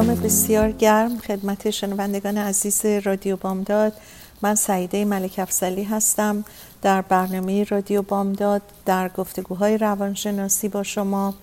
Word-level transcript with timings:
سلام 0.00 0.14
بسیار 0.14 0.70
گرم 0.70 1.18
خدمت 1.18 1.70
شنوندگان 1.70 2.38
عزیز 2.38 2.84
رادیو 3.06 3.36
بامداد. 3.36 3.92
من 4.42 4.54
سعیده 4.54 5.04
ملک 5.04 5.34
افزلی 5.38 5.84
هستم 5.84 6.44
در 6.82 7.02
برنامه 7.02 7.64
رادیو 7.64 8.02
بامداد 8.02 8.62
در 8.86 9.08
گفتگوهای 9.08 9.78
روانشناسی 9.78 10.68
با 10.68 10.82
شما. 10.82 11.34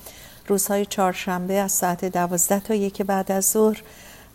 روزهای 0.47 0.85
چهارشنبه 0.85 1.53
از 1.53 1.71
ساعت 1.71 2.05
دوازده 2.05 2.59
تا 2.59 2.73
یک 2.73 3.01
بعد 3.01 3.31
از 3.31 3.45
ظهر 3.45 3.81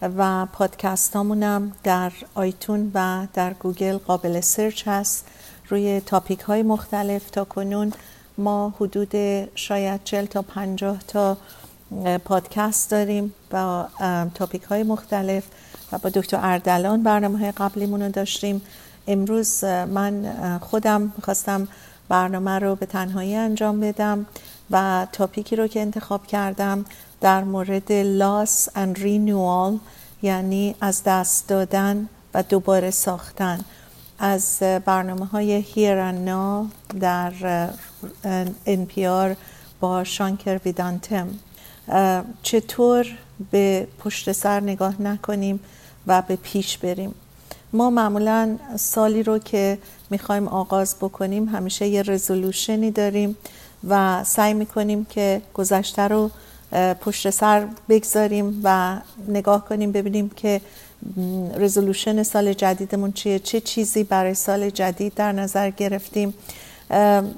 و 0.03 0.47
پادکست 0.47 1.17
هامونم 1.17 1.73
در 1.85 2.13
آیتونز 2.35 2.91
و 2.95 3.27
در 3.35 3.53
گوگل 3.53 3.97
قابل 3.97 4.41
سرچ 4.41 4.89
هست. 4.89 5.27
روی 5.69 6.01
topic 6.01 6.41
های 6.41 6.63
مختلف 6.63 7.31
تا 7.31 7.45
کنون 7.45 7.93
ما 8.39 8.75
حدود 8.81 9.15
شاید 9.55 10.01
40 10.05 10.25
تا 10.25 10.43
50 10.43 10.99
تا 11.09 11.37
پادکست 12.25 12.91
داریم 12.91 13.35
با 13.51 13.87
تاپیک 14.35 14.63
های 14.63 14.83
مختلف 14.83 15.45
و 15.93 15.99
با 15.99 16.11
دکتر 16.11 16.39
اردلان 16.43 17.03
برنامه 17.03 17.39
های 17.39 17.53
قبلیمون 17.53 18.03
رو 18.03 18.09
داشتیم. 18.09 18.63
امروز 19.07 19.65
من 19.65 20.33
خودم 20.61 21.13
می‌خواستم 21.17 21.69
برنامه 22.09 22.59
رو 22.59 22.77
به 22.77 22.87
تنهایی 22.87 23.37
انجام 23.37 23.81
بدم 23.81 24.27
و 24.71 25.07
تاپیکی 25.13 25.57
رو 25.57 25.67
که 25.67 25.81
انتخاب 25.81 26.27
کردم 26.27 26.85
در 27.21 27.45
مورد 27.45 27.93
لاس 27.93 28.69
and 28.69 28.99
renewal 28.99 29.79
یعنی 30.23 30.75
از 30.81 31.03
دست 31.05 31.49
دادن 31.49 32.09
و 32.35 32.43
دوباره 32.43 32.91
ساختن. 32.91 33.61
از 34.19 34.59
برنامه 34.85 35.27
های 35.27 35.63
Here 35.63 36.13
and 36.13 36.29
Now 36.29 36.73
در 37.01 37.33
NPR 38.67 39.37
با 39.81 40.05
شانکر 40.05 40.61
ویدانتم. 40.65 41.29
چطور 42.43 43.07
به 43.51 43.87
پشت 43.99 44.33
سر 44.33 44.61
نگاه 44.61 45.03
نکنیم 45.03 45.61
و 46.07 46.23
به 46.23 46.37
پیش 46.37 46.79
بریم. 46.79 47.15
ما 47.73 47.91
معمولا 47.91 48.59
سالی 48.77 49.23
رو 49.23 49.39
که 49.39 49.79
می‌خوایم 50.11 50.49
آغاز 50.49 50.97
بکنیم 51.01 51.49
همیشه 51.49 51.87
یه 51.87 52.03
رزولوشنی 52.03 52.91
داریم 52.91 53.37
و 53.89 54.25
سعی 54.25 54.55
می‌کنیم 54.55 55.05
که 55.05 55.43
گذشته 55.55 56.03
رو 56.03 56.31
پشت 57.01 57.31
سر 57.31 57.67
بگذاریم 57.89 58.61
و 58.65 58.97
نگاه 59.29 59.65
کنیم 59.65 59.93
ببینیم 59.93 60.31
که 60.37 60.61
رزولوشن 61.57 62.23
سال 62.23 62.53
جدیدمون 62.53 63.13
چیه 63.13 63.39
چه 63.39 63.61
چیزی 63.61 64.05
برای 64.05 64.35
سال 64.35 64.71
جدید 64.71 65.15
در 65.15 65.33
نظر 65.33 65.71
گرفتیم. 65.71 66.35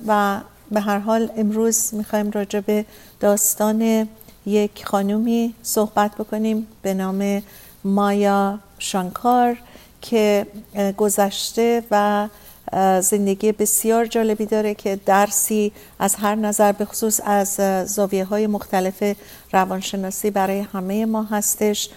و 0.07 0.41
به 0.71 0.81
هر 0.81 0.99
حال 0.99 1.31
امروز 1.37 1.95
می‌خوایم 1.95 2.31
راجع 2.31 2.61
به 2.61 2.85
داستان 3.21 4.09
یک 4.47 4.87
خانومی 4.87 5.55
صحبت 5.62 6.15
بکنیم 6.15 6.66
به 6.82 6.94
نام 6.94 7.43
مایا 7.84 8.59
شانکار 8.78 9.56
که 10.00 10.47
گذشته 10.97 11.82
و 11.91 12.28
زندگی 13.00 13.53
بسیار 13.53 14.06
جالبی 14.06 14.47
داره 14.47 14.75
که 14.75 15.00
درسی 15.06 15.72
از 15.99 16.15
هر 16.15 16.34
نظر 16.34 16.72
به 16.72 16.84
خصوص 16.84 17.21
از 17.25 17.60
زاویه 17.87 18.25
های 18.25 18.47
مختلف 18.47 19.16
روانشناسی 19.53 20.31
برای 20.31 20.61
همه 20.61 21.06
ما 21.06 21.22
هستش 21.22 21.88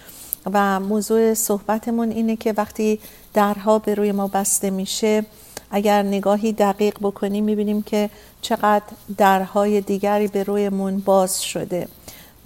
و 0.52 0.80
موضوع 0.80 1.34
صحبتمون 1.34 2.10
اینه 2.10 2.36
که 2.36 2.54
وقتی 2.56 3.00
درها 3.34 3.78
به 3.78 3.94
روی 3.94 4.12
ما 4.12 4.26
بسته 4.26 4.70
میشه 4.70 5.26
اگر 5.70 6.02
نگاهی 6.02 6.52
دقیق 6.52 6.98
بکنیم 7.02 7.44
می‌بینیم 7.44 7.82
که 7.82 8.10
چقدر 8.42 8.84
درهای 9.16 9.80
دیگری 9.80 10.28
به 10.28 10.42
رویمون 10.42 10.98
باز 10.98 11.42
شده. 11.42 11.88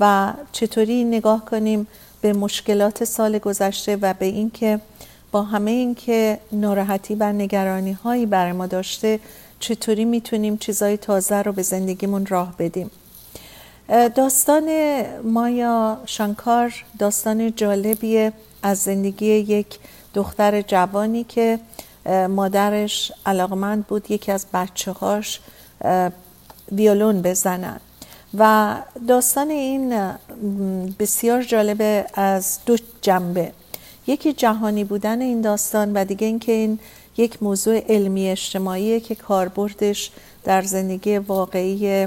و 0.00 0.32
چطوری 0.52 1.04
نگاه 1.04 1.44
کنیم 1.44 1.86
به 2.20 2.32
مشکلات 2.32 3.04
سال 3.04 3.38
گذشته 3.38 3.96
و 3.96 4.14
به 4.14 4.26
اینکه 4.26 4.80
با 5.32 5.42
همه 5.42 5.70
اینکه 5.70 6.38
ناراحتی 6.52 7.14
و 7.14 7.32
نگرانی 7.32 7.92
هایی 7.92 8.26
برای 8.26 8.52
ما 8.52 8.66
داشته 8.66 9.20
چطوری 9.60 10.04
می‌تونیم 10.04 10.56
چیزای 10.56 10.96
تازه 10.96 11.42
رو 11.42 11.52
به 11.52 11.62
زندگیمون 11.62 12.26
راه 12.26 12.54
بدیم. 12.58 12.90
داستان 14.14 14.70
مایا 15.24 16.00
شانکار 16.06 16.84
داستان 16.98 17.54
جالبیه 17.54 18.32
از 18.62 18.78
زندگی 18.78 19.26
یک 19.26 19.78
دختر 20.14 20.62
جوانی 20.62 21.24
که 21.24 21.58
مادرش 22.28 23.12
علاقمند 23.26 23.86
بود 23.86 24.10
یکی 24.10 24.32
از 24.32 24.46
بچه 24.54 24.92
هاش 24.92 25.40
ویولون 26.72 27.22
بزنن. 27.22 27.80
و 28.38 28.76
داستان 29.08 29.50
این 29.50 30.12
بسیار 30.98 31.42
جالبه 31.42 32.06
از 32.14 32.58
دو 32.66 32.76
جنبه. 33.02 33.52
یکی 34.06 34.32
جهانی 34.32 34.84
بودن 34.84 35.20
این 35.20 35.40
داستان 35.40 35.92
و 35.92 36.04
دیگه 36.04 36.26
اینکه 36.26 36.52
این 36.52 36.78
یک 37.16 37.42
موضوع 37.42 37.78
علمی 37.78 38.28
اجتماعی 38.28 39.00
که 39.00 39.14
کاربردش 39.14 40.10
در 40.44 40.62
زندگی 40.62 41.18
واقعی 41.18 42.06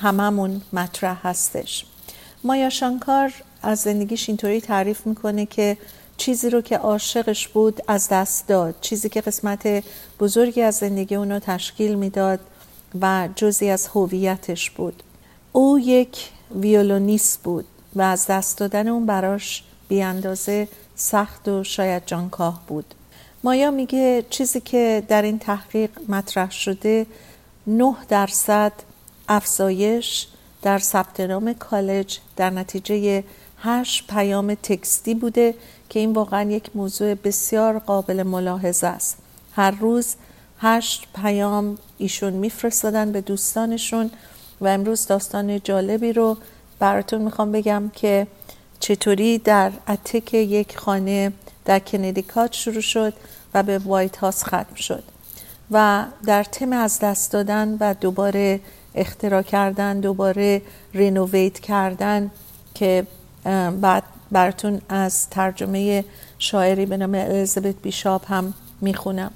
هممون 0.00 0.62
مطرح 0.72 1.26
هستش. 1.26 1.86
مایا 2.44 2.70
شانکار 2.70 3.32
از 3.62 3.78
زندگیش 3.78 4.28
اینطوری 4.28 4.60
تعریف 4.60 5.06
می‌کنه 5.06 5.46
که 5.46 5.76
چیزی 6.16 6.50
رو 6.50 6.60
که 6.60 6.78
عاشقش 6.78 7.48
بود 7.48 7.82
از 7.88 8.08
دست 8.08 8.48
داد. 8.48 8.74
چیزی 8.80 9.08
که 9.08 9.20
قسمت 9.20 9.84
بزرگی 10.20 10.62
از 10.62 10.74
زندگی 10.74 11.14
اونو 11.14 11.38
تشکیل 11.38 11.94
می‌داد 11.94 12.40
و 13.00 13.28
جزی 13.36 13.70
از 13.70 13.86
هویتش 13.86 14.70
بود. 14.70 15.02
او 15.52 15.78
یک 15.78 16.30
ویولونیست 16.54 17.42
بود 17.42 17.64
و 17.94 18.02
از 18.02 18.26
دست 18.26 18.58
دادن 18.58 18.88
اون 18.88 19.06
براش 19.06 19.62
بیاندازه 19.88 20.68
سخت 20.96 21.48
و 21.48 21.64
شاید 21.64 22.02
جانکاه 22.06 22.62
بود. 22.66 22.94
مایا 23.44 23.70
میگه 23.70 24.24
چیزی 24.30 24.60
که 24.60 25.02
در 25.08 25.22
این 25.22 25.38
تحقیق 25.38 25.90
مطرح 26.08 26.50
شده 26.50 27.06
نه 27.66 27.96
درصد 28.08 28.72
افزایش 29.28 30.26
در 30.62 30.78
ثبت 30.78 31.20
نام 31.20 31.52
کالج 31.52 32.18
در 32.36 32.50
نتیجه 32.50 33.24
هشت 33.58 34.06
پیام 34.06 34.54
تکستی 34.54 35.14
بوده 35.14 35.54
که 35.88 36.00
این 36.00 36.12
واقعا 36.12 36.50
یک 36.50 36.70
موضوع 36.76 37.14
بسیار 37.14 37.78
قابل 37.78 38.22
ملاحظه 38.22 38.86
است. 38.86 39.16
هر 39.52 39.70
روز 39.70 40.14
هشت 40.60 41.06
پیام 41.14 41.78
ایشون 41.98 42.32
میفرستادن 42.32 43.12
به 43.12 43.20
دوستانشون 43.20 44.10
و 44.60 44.66
امروز 44.66 45.06
داستان 45.06 45.60
جالبی 45.60 46.12
رو 46.12 46.36
براتون 46.78 47.22
می‌خوام 47.22 47.52
بگم 47.52 47.90
که 47.94 48.26
چطوری 48.80 49.38
در 49.38 49.72
اتک 49.88 50.34
یک 50.34 50.78
خانه 50.78 51.32
در 51.64 51.78
کندیکات 51.78 52.52
شروع 52.52 52.80
شد 52.80 53.12
و 53.54 53.62
به 53.62 53.78
وایت 53.78 54.16
هاست 54.16 54.44
ختم 54.44 54.74
شد 54.74 55.02
و 55.70 56.04
در 56.26 56.44
تم 56.44 56.72
از 56.72 56.98
دست 56.98 57.32
دادن 57.32 57.76
و 57.80 57.94
دوباره 57.94 58.60
اختراع 58.94 59.42
کردن 59.42 60.00
دوباره 60.00 60.62
رینوویت 60.94 61.58
کردن 61.60 62.30
که 62.74 63.06
بعد 63.80 64.02
براتون 64.32 64.80
از 64.88 65.30
ترجمه 65.30 66.04
شاعری 66.38 66.86
به 66.86 66.96
نام 66.96 67.14
الیزابت 67.14 67.74
بیشاپ 67.82 68.32
هم 68.32 68.54
می‌خونم. 68.80 69.30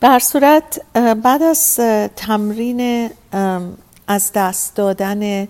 در 0.00 0.18
صورت 0.18 0.80
بعد 1.22 1.42
از 1.42 1.80
تمرین 2.16 3.10
از 4.06 4.30
دست 4.34 4.74
دادن 4.74 5.48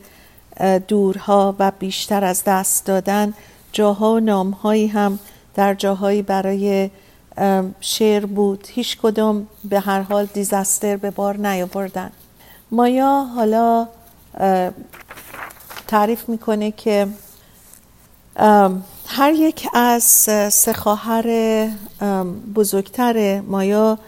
دورها 0.89 1.55
و 1.59 1.73
بیشتر 1.79 2.25
از 2.25 2.45
دست 2.45 2.87
دادن 2.87 3.35
جاها 3.73 4.13
و 4.13 4.21
نامهایی 4.21 4.87
هم 4.87 5.19
در 5.55 5.75
جاهایی 5.75 6.23
برای 6.23 6.91
شعر 7.81 8.27
بود. 8.27 8.67
هیچ 8.71 8.99
کدوم 9.03 9.47
به 9.65 9.81
هر 9.81 10.01
حال 10.01 10.27
دیزاستر 10.27 10.97
به 10.97 11.11
بار 11.11 11.37
نیاوردن. 11.37 12.11
مایا 12.71 13.27
حالا 13.35 13.89
تعریف 15.89 16.29
می‌کنه 16.29 16.71
که 16.71 17.09
هر 19.07 19.33
یک 19.33 19.69
از 19.75 20.03
سه 20.53 20.73
خواهر 20.73 21.27
بزرگتر 22.55 23.41
مایا 23.41 23.99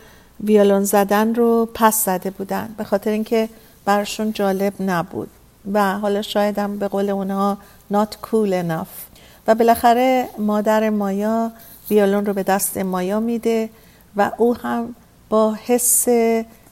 ویولون 0.44 0.84
زدن 0.84 1.34
رو 1.34 1.68
پس 1.74 2.04
زده 2.04 2.30
بودن. 2.30 2.74
به 2.76 2.84
خاطر 2.84 3.10
اینکه 3.10 3.48
برشون 3.84 4.32
جالب 4.32 4.72
نبود. 4.80 5.28
و 5.72 5.98
حالا 5.98 6.22
شاید 6.22 6.58
هم 6.58 6.78
به 6.78 6.88
قول 6.88 7.10
اونها 7.10 7.58
not 7.92 8.26
cool 8.26 8.50
enough. 8.50 9.14
و 9.46 9.54
بالاخره 9.54 10.28
مادر 10.38 10.90
مایا 10.90 11.52
ویولون 11.90 12.26
رو 12.26 12.32
به 12.32 12.42
دست 12.42 12.78
مایا 12.78 13.20
میده 13.20 13.70
و 14.16 14.30
او 14.36 14.56
هم 14.56 14.94
با 15.28 15.54
حس 15.66 16.06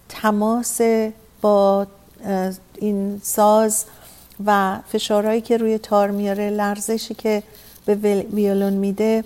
تماس 0.09 0.81
با 1.41 1.87
این 2.79 3.21
ساز 3.25 3.85
و 4.47 4.79
فشارهایی 4.89 5.41
که 5.41 5.57
روی 5.57 5.79
تار 5.79 6.11
میاره 6.11 6.51
لرزشی 6.51 7.15
که 7.15 7.43
به 7.87 7.95
ویولون 8.33 8.73
میده 8.73 9.25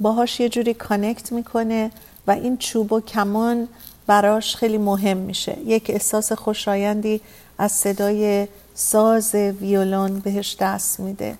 باهاش 0.00 0.40
یه 0.40 0.48
جوری 0.48 0.74
کانکت 0.74 1.32
می‌کنه 1.32 1.90
و 2.26 2.30
این 2.30 2.56
چوب 2.56 2.92
و 2.92 3.00
کمان 3.00 3.68
براش 4.06 4.56
خیلی 4.56 4.78
مهم 4.78 5.16
میشه. 5.16 5.56
یک 5.66 5.90
احساس 5.90 6.32
خوشایندی 6.32 7.20
از 7.58 7.72
صدای 7.72 8.48
ساز 8.74 9.34
ویولون 9.34 10.18
بهش 10.18 10.56
دست 10.60 11.00
میده. 11.00 11.38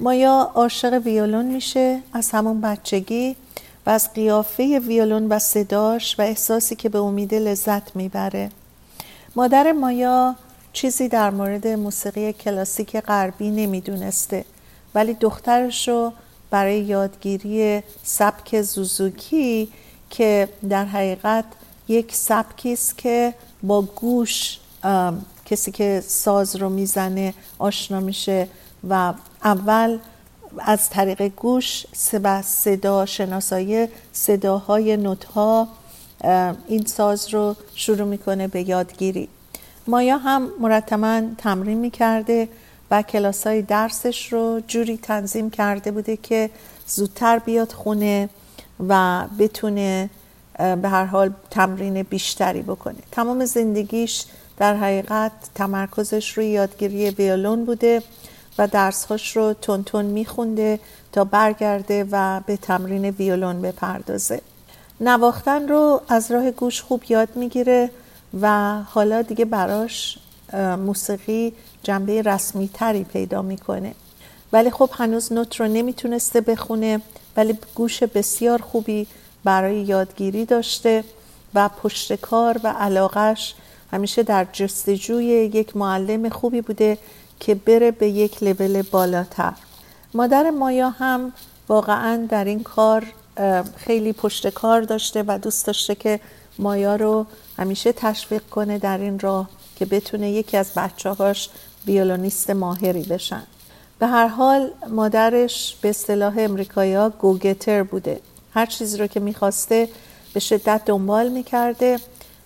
مایا 0.00 0.50
عاشق 0.54 1.02
ویولون 1.04 1.44
میشه 1.44 2.00
از 2.12 2.30
همون 2.30 2.60
بچگی 2.60 3.36
و 3.86 3.90
از 3.90 4.12
قیافه 4.12 4.78
ویولون 4.78 5.28
و 5.28 5.38
صداش 5.38 6.18
و 6.18 6.22
احساسی 6.22 6.76
که 6.76 6.88
به 6.88 6.98
امیده 6.98 7.38
لذت 7.38 7.96
می‌بره. 7.96 8.50
مادر 9.36 9.72
مایا 9.72 10.36
چیزی 10.72 11.08
در 11.08 11.30
مورد 11.30 11.66
موسیقی 11.66 12.32
کلاسیک 12.32 12.96
غربی 12.96 13.50
نمی‌دونسته 13.50 14.44
ولی 14.94 15.14
دخترش 15.14 15.88
رو 15.88 16.12
برای 16.50 16.80
یادگیری 16.80 17.82
سبک 18.02 18.62
زوزوکی 18.62 19.68
که 20.10 20.48
در 20.68 20.84
حقیقت 20.84 21.44
یک 21.92 22.14
سبکی 22.14 22.72
است 22.72 22.98
که 22.98 23.34
با 23.62 23.82
گوش 23.82 24.58
کسی 25.46 25.72
که 25.72 26.02
ساز 26.06 26.56
رو 26.56 26.68
می‌زنه 26.68 27.34
آشنا 27.58 28.00
میشه 28.00 28.48
و 28.88 29.14
اول 29.44 29.98
از 30.58 30.90
طریق 30.90 31.22
گوش 31.28 31.86
صدا 32.44 33.06
شناسایی 33.06 33.86
صداهای 34.12 34.96
نوتها 34.96 35.68
این 36.68 36.86
ساز 36.86 37.34
رو 37.34 37.56
شروع 37.74 38.08
می‌کنه 38.08 38.48
به 38.48 38.68
یادگیری. 38.68 39.28
مایا 39.86 40.18
هم 40.18 40.50
مرتبا 40.60 41.22
تمرین 41.38 41.78
می‌کرده 41.78 42.48
و 42.90 43.02
کلاس 43.02 43.46
های 43.46 43.62
درسش 43.62 44.32
رو 44.32 44.60
جوری 44.68 44.96
تنظیم 44.96 45.50
کرده 45.50 45.90
بوده 45.90 46.16
که 46.16 46.50
زودتر 46.86 47.38
بیاد 47.38 47.72
خونه 47.72 48.28
و 48.88 49.24
بتونه 49.38 50.10
به 50.58 50.88
هر 50.88 51.04
حال 51.04 51.30
تمرین 51.50 52.02
بیشتری 52.02 52.62
بکنه. 52.62 52.98
تمام 53.12 53.44
زندگیش 53.44 54.24
در 54.56 54.76
حقیقت 54.76 55.32
تمرکزش 55.54 56.32
روی 56.32 56.46
یادگیری 56.46 57.10
ویولون 57.10 57.64
بوده 57.64 58.02
و 58.58 58.66
درسهاش 58.66 59.36
رو 59.36 59.52
تون 59.52 59.84
تون 59.84 60.04
میخونده 60.04 60.80
تا 61.12 61.24
برگرده 61.24 62.06
و 62.10 62.40
به 62.46 62.56
تمرین 62.56 63.04
ویولون 63.04 63.62
بپردازه. 63.62 64.40
نواختن 65.00 65.68
رو 65.68 66.00
از 66.08 66.30
راه 66.30 66.50
گوش 66.50 66.82
خوب 66.82 67.02
یاد 67.08 67.28
می‌گیره 67.34 67.90
و 68.40 68.74
حالا 68.82 69.22
دیگه 69.22 69.44
براش 69.44 70.18
موسیقی 70.78 71.52
جنبه 71.82 72.22
رسمی 72.22 72.70
تری 72.74 73.04
پیدا 73.04 73.42
می‌کنه. 73.42 73.94
ولی 74.52 74.70
خب 74.70 74.90
هنوز 74.92 75.32
نوت 75.32 75.60
رو 75.60 75.68
نمی‌تونسته 75.68 76.40
بخونه 76.40 77.00
ولی 77.36 77.58
گوش 77.74 78.02
بسیار 78.02 78.62
خوبی 78.62 79.06
برای 79.44 79.80
یادگیری 79.80 80.44
داشته 80.44 81.04
و 81.54 81.68
پشتکار 81.68 82.60
و 82.64 82.68
علاقش 82.68 83.54
همیشه 83.92 84.22
در 84.22 84.46
جستجوی 84.52 85.24
یک 85.24 85.76
معلم 85.76 86.28
خوبی 86.28 86.60
بوده 86.60 86.98
که 87.40 87.54
بره 87.54 87.90
به 87.90 88.08
یک 88.08 88.42
لول 88.42 88.82
بالاتر. 88.82 89.52
مادر 90.14 90.50
مایا 90.50 90.90
هم 90.90 91.32
واقعا 91.68 92.26
در 92.30 92.44
این 92.44 92.62
کار 92.62 93.06
خیلی 93.76 94.12
پشت 94.12 94.48
کار 94.48 94.80
داشته 94.82 95.24
و 95.26 95.38
دوست 95.38 95.66
داشته 95.66 95.94
که 95.94 96.20
مایا 96.58 96.96
رو 96.96 97.26
همیشه 97.58 97.92
تشویق 97.92 98.42
کنه 98.42 98.78
در 98.78 98.98
این 98.98 99.18
راه 99.18 99.50
که 99.76 99.84
بتونه 99.84 100.30
یکی 100.30 100.56
از 100.56 100.70
بچه 100.76 101.10
هاش 101.10 101.50
ویولونیست 101.86 102.50
ماهری 102.50 103.02
بشن. 103.02 103.42
به 103.98 104.06
هر 104.06 104.26
حال 104.26 104.70
مادرش 104.88 105.76
به 105.82 105.88
اصطلاح 105.88 106.34
امریکایا 106.38 107.08
گوگتر 107.08 107.82
بوده. 107.82 108.20
هر 108.54 108.66
چیزی 108.66 108.98
رو 108.98 109.06
که 109.06 109.20
می‌خواسته 109.20 109.88
به 110.34 110.40
شدت 110.40 110.82
دنبال 110.86 111.28
می‌کرده. 111.28 111.98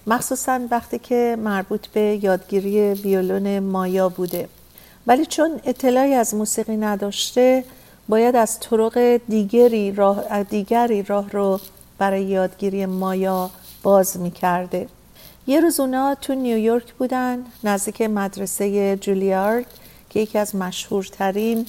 مخصوصا 0.07 0.61
وقتی 0.71 0.99
که 0.99 1.37
مربوط 1.39 1.87
به 1.87 2.19
یادگیری 2.23 2.81
ویولون 2.81 3.59
مایا 3.59 4.09
بوده. 4.09 4.49
ولی 5.07 5.27
چون 5.27 5.61
اطلاعی 5.65 6.15
از 6.15 6.35
موسیقی 6.35 6.77
نداشته 6.77 7.65
باید 8.09 8.37
از 8.37 8.61
طرق 8.61 9.21
دیگری 9.29 9.93
راه, 9.93 10.43
دیگری 10.43 11.03
راه 11.03 11.31
رو 11.31 11.61
برای 11.99 12.25
یادگیری 12.25 12.87
مایا 12.87 13.51
باز 13.83 14.19
می‌کرده. 14.21 14.89
یه 15.47 15.61
روز 15.61 15.81
اونا 15.81 16.15
تو 16.15 16.35
نیویورک 16.35 16.95
بودن 16.95 17.45
نزدیک 17.65 18.03
مدرسه 18.03 18.97
جولیارد 18.97 19.67
که 20.11 20.21
یکی 20.21 20.39
از 20.39 20.57
مشهورترین 20.57 21.67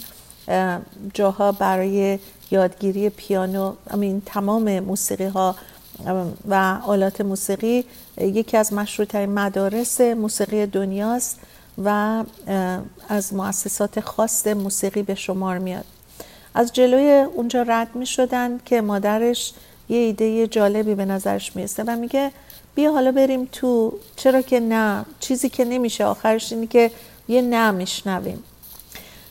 جاها 1.14 1.52
برای 1.52 2.20
یادگیری 2.52 3.10
پیانو 3.10 3.74
امین 3.90 4.22
تمام 4.26 4.80
موسیقی 4.80 5.26
ها 5.26 5.56
و 6.50 6.80
آلات 6.86 7.22
موسیقی 7.22 7.86
یکی 8.18 8.58
از 8.58 8.74
مشهورترین 8.74 9.34
مدارس 9.34 10.02
موسیقی 10.02 10.66
دنیاست 10.66 11.40
و 11.84 12.24
از 13.10 13.34
مؤسسات 13.34 14.00
خاص 14.00 14.48
موسیقی 14.48 15.04
به 15.04 15.16
شمار 15.16 15.58
میاد. 15.58 15.86
از 16.56 16.74
جلوی 16.74 17.12
اونجا 17.36 17.62
رد 17.62 17.96
می 17.96 18.06
شدن 18.06 18.60
که 18.66 18.82
مادرش 18.82 19.54
یه 19.90 19.98
ایده 19.98 20.48
جالبی 20.48 20.96
به 20.96 21.06
نظرش 21.06 21.56
می‌رسه 21.56 21.84
و 21.84 21.96
میگه 21.96 22.32
بیا 22.76 22.92
حالا 22.92 23.12
بریم 23.12 23.50
تو 23.52 23.94
چرا 24.16 24.42
که 24.42 24.60
نه 24.60 25.06
چیزی 25.20 25.50
که 25.50 25.66
نمیشه 25.66 26.06
آخرش 26.06 26.54
اینه 26.54 26.68
که 26.68 26.92
یه 27.28 27.42
نه 27.42 27.72
میشنویم. 27.72 28.44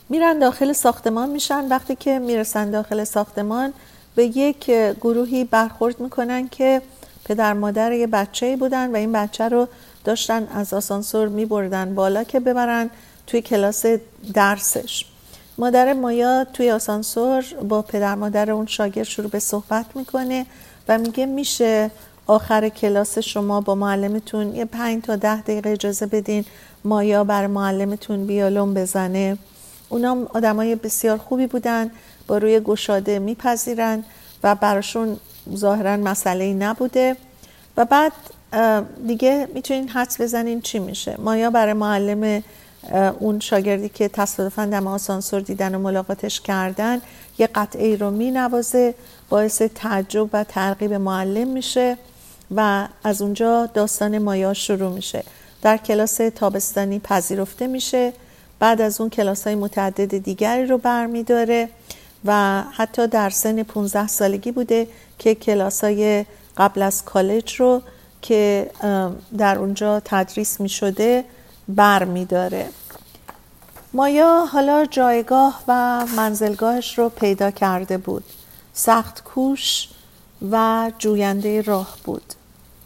میرن 0.09 0.39
داخل 0.39 0.73
ساختمان 0.73 1.31
میشن. 1.31 1.69
وقتی 1.69 1.97
که 1.97 2.19
می‌رسن 2.19 2.71
داخل 2.71 3.05
ساختمان 3.05 3.73
به 4.15 4.25
یک 4.25 4.71
گروهی 5.01 5.45
برخورد 5.45 6.01
می‌کنن 6.01 6.49
که 6.49 6.83
پدر 7.25 7.53
مادر 7.53 7.93
یه 7.93 8.07
بچه 8.07 8.57
بودن 8.57 8.91
و 8.91 8.97
این 8.97 9.13
بچه 9.13 9.49
رو 9.49 9.69
داشتن 10.05 10.49
از 10.55 10.75
آسانسور 10.75 11.29
میبردن 11.29 11.95
بالا 11.95 12.25
که 12.25 12.41
ببرن 12.41 12.91
توی 13.27 13.41
کلاس 13.43 13.85
درسش. 14.35 15.05
مادر 15.59 15.93
مایا 15.93 16.47
توی 16.53 16.71
آسانسور 16.71 17.45
با 17.69 17.83
پدر 17.83 18.15
مادر 18.15 18.51
اون 18.51 18.67
شاگرد 18.67 19.07
شروع 19.07 19.31
به 19.31 19.39
صحبت 19.39 19.87
می‌کنه 19.95 20.47
و 20.89 20.99
میگه 20.99 21.27
میشه 21.27 21.91
آخر 22.27 22.69
کلاس 22.69 23.19
شما 23.19 23.61
با 23.61 23.75
معلمتون 23.75 24.55
یه 24.55 24.65
پنج 24.65 25.03
تا 25.03 25.17
ده 25.17 25.41
دقیقه 25.41 25.71
اجازه 25.71 26.07
بدین 26.07 26.45
مایا 26.85 27.25
بر 27.25 27.47
معلمتون 27.47 28.27
بیالون 28.27 28.75
بزنه. 28.75 29.39
اونا 29.89 30.17
آدمای 30.35 30.75
بسیار 30.75 31.19
خوبی 31.19 31.47
بودن 31.47 31.91
با 32.27 32.39
روی 32.39 32.61
گشاده 32.61 33.19
میپذیرن 33.19 34.05
و 34.43 34.55
براشون 34.55 35.17
ظاهرا 35.55 35.97
مسئله 35.97 36.55
نبوده. 36.55 37.17
و 37.77 37.85
بعد 37.85 38.13
دیگه 39.07 39.49
می‌تونین 39.55 39.89
حدس 39.89 40.21
بزنین 40.21 40.61
چی 40.61 40.79
میشه. 40.79 41.17
مایا 41.19 41.51
برای 41.51 41.73
معلم 41.73 42.43
اون 43.19 43.41
شاگردی 43.41 43.89
که 43.89 44.09
تصادفا 44.09 44.65
دم 44.65 44.87
آسانسور 44.87 45.41
دیدن 45.41 45.75
و 45.75 45.79
ملاقاتش 45.79 46.41
کردن 46.41 47.01
یه 47.39 47.47
قطعه 47.47 47.97
رو 47.97 48.11
مینوازه 48.11 48.95
باعث 49.29 49.63
تعجب 49.63 50.29
و 50.33 50.45
ترغیب 50.45 50.93
معلم 50.93 51.49
میشه 51.49 51.99
و 52.57 52.89
از 53.05 53.23
اونجا 53.23 53.67
داستان 53.67 54.19
مایا 54.19 54.55
شروع 54.55 54.93
میشه. 54.93 55.25
در 55.63 55.77
کلاس 55.77 56.17
تابستانی 56.17 56.99
پذیرفته 56.99 57.67
میشه. 57.67 58.13
بعد 58.59 58.81
از 58.81 59.01
اون 59.01 59.11
کلاس 59.11 59.47
های 59.47 59.55
متعدد 59.55 60.19
دیگری 60.19 60.67
رو 60.67 60.79
برمیداره 60.79 61.69
و 62.25 62.63
حتی 62.73 63.07
در 63.07 63.31
سن 63.31 63.63
15 63.63 64.07
سالگی 64.07 64.53
بوده 64.53 64.89
که 65.19 65.35
کلاس 65.35 65.85
های 65.85 66.25
قبل 66.57 66.83
از 66.83 67.05
کالج 67.05 67.55
رو 67.55 67.83
که 68.23 68.71
در 69.39 69.59
اونجا 69.59 70.01
تدریس 70.05 70.61
می 70.61 70.69
شده 70.69 71.25
بر 71.69 72.05
می 72.05 72.25
داره. 72.25 72.69
مایا 73.93 74.45
حالا 74.45 74.87
جایگاه 74.87 75.63
و 75.69 76.07
منزلگاهش 76.17 76.99
رو 76.99 77.09
پیدا 77.09 77.51
کرده 77.51 77.99
بود. 77.99 78.25
سخت 78.73 79.25
کوش 79.25 79.89
و 80.51 80.91
جوینده 80.99 81.63
راه 81.63 81.97
بود. 82.05 82.35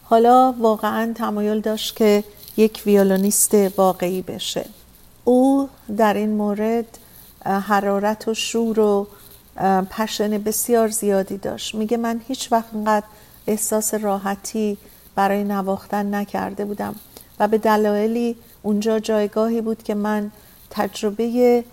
حالا 0.03 0.55
واقعا 0.59 1.13
تمایل 1.15 1.61
داشت 1.61 1.95
که 1.95 2.23
یک 2.57 2.83
ویولونیست 2.85 3.53
واقعی 3.77 4.21
بشه. 4.21 4.65
او 5.31 5.69
در 5.97 6.13
این 6.13 6.29
مورد 6.29 6.85
حرارت 7.45 8.27
و 8.27 8.33
شور 8.33 8.79
و 8.79 9.07
پشن 9.91 10.37
بسیار 10.37 10.87
زیادی 10.87 11.37
داشت. 11.37 11.75
میگه 11.75 11.97
من 11.97 12.21
هیچ 12.27 12.51
وقت 12.51 13.03
احساس 13.47 13.93
راحتی 13.93 14.77
برای 15.15 15.43
نواختن 15.43 16.15
نکرده 16.15 16.65
بودم 16.65 16.95
و 17.39 17.47
به 17.47 17.57
دلایلی 17.57 18.35
اونجا 18.61 18.99
جایگاهی 18.99 19.61
بود 19.61 19.83
که 19.83 19.95
من 19.95 20.31
تجربه 20.69 21.63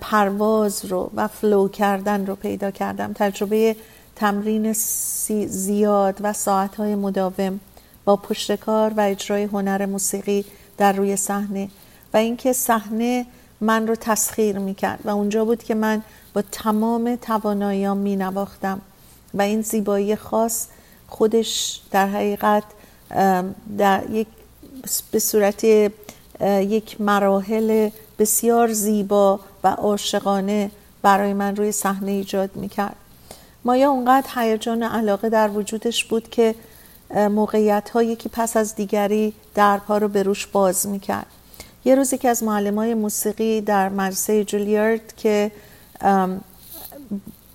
پرواز 0.00 0.84
رو 0.84 1.10
و 1.14 1.28
فلو 1.28 1.68
کردن 1.68 2.26
رو 2.26 2.34
پیدا 2.34 2.70
کردم. 2.70 3.12
تجربه 3.12 3.76
تمرین 4.16 4.72
زیاد 5.46 6.18
و 6.20 6.32
ساعتهای 6.32 6.94
مداوم 6.94 7.60
با 8.04 8.16
پشتکار 8.16 8.92
و 8.96 9.00
اجرای 9.00 9.44
هنر 9.44 9.86
موسیقی 9.86 10.44
در 10.78 10.92
روی 10.92 11.16
صحنه. 11.16 11.68
و 12.14 12.16
اینکه 12.16 12.52
صحنه 12.52 13.26
من 13.60 13.86
رو 13.86 13.94
تسخیر 13.94 14.58
می‌کرد. 14.58 15.00
و 15.04 15.10
اونجا 15.10 15.44
بود 15.44 15.62
که 15.62 15.74
من 15.74 16.02
با 16.34 16.42
تمام 16.52 17.16
تواناییام 17.16 17.96
می 17.96 18.16
نواختم 18.16 18.80
و 19.34 19.42
این 19.42 19.62
زیبایی 19.62 20.16
خاص 20.16 20.66
خودش 21.08 21.80
در 21.90 22.06
حقیقت 22.06 22.62
در 23.78 24.10
یک 24.10 24.26
به 25.10 25.18
صورت 25.18 25.64
یک 26.44 27.00
مراحل 27.00 27.90
بسیار 28.18 28.72
زیبا 28.72 29.40
و 29.64 29.68
عاشقانه 29.68 30.70
برای 31.02 31.34
من 31.34 31.56
روی 31.56 31.72
صحنه 31.72 32.10
ایجاد 32.10 32.56
می‌کرد. 32.56 32.96
مایا 33.64 33.90
اونقدر 33.90 34.28
هیجان 34.34 34.82
علاقه 34.82 35.28
در 35.28 35.48
وجودش 35.48 36.04
بود 36.04 36.30
که 36.30 36.54
موقعیت 37.14 37.90
ها 37.90 38.02
یکی 38.02 38.28
پس 38.28 38.56
از 38.56 38.74
دیگری 38.74 39.34
درپا 39.54 39.98
رو 39.98 40.08
به 40.08 40.22
روش 40.22 40.46
باز 40.46 40.86
می‌کرد. 40.86 41.26
یه 41.84 41.94
روزی 41.94 42.18
که 42.18 42.28
از 42.28 42.42
معلم 42.42 42.78
های 42.78 42.94
موسیقی 42.94 43.60
در 43.60 43.88
مدرسه 43.88 44.44
جولیارد 44.44 45.16
که 45.16 45.50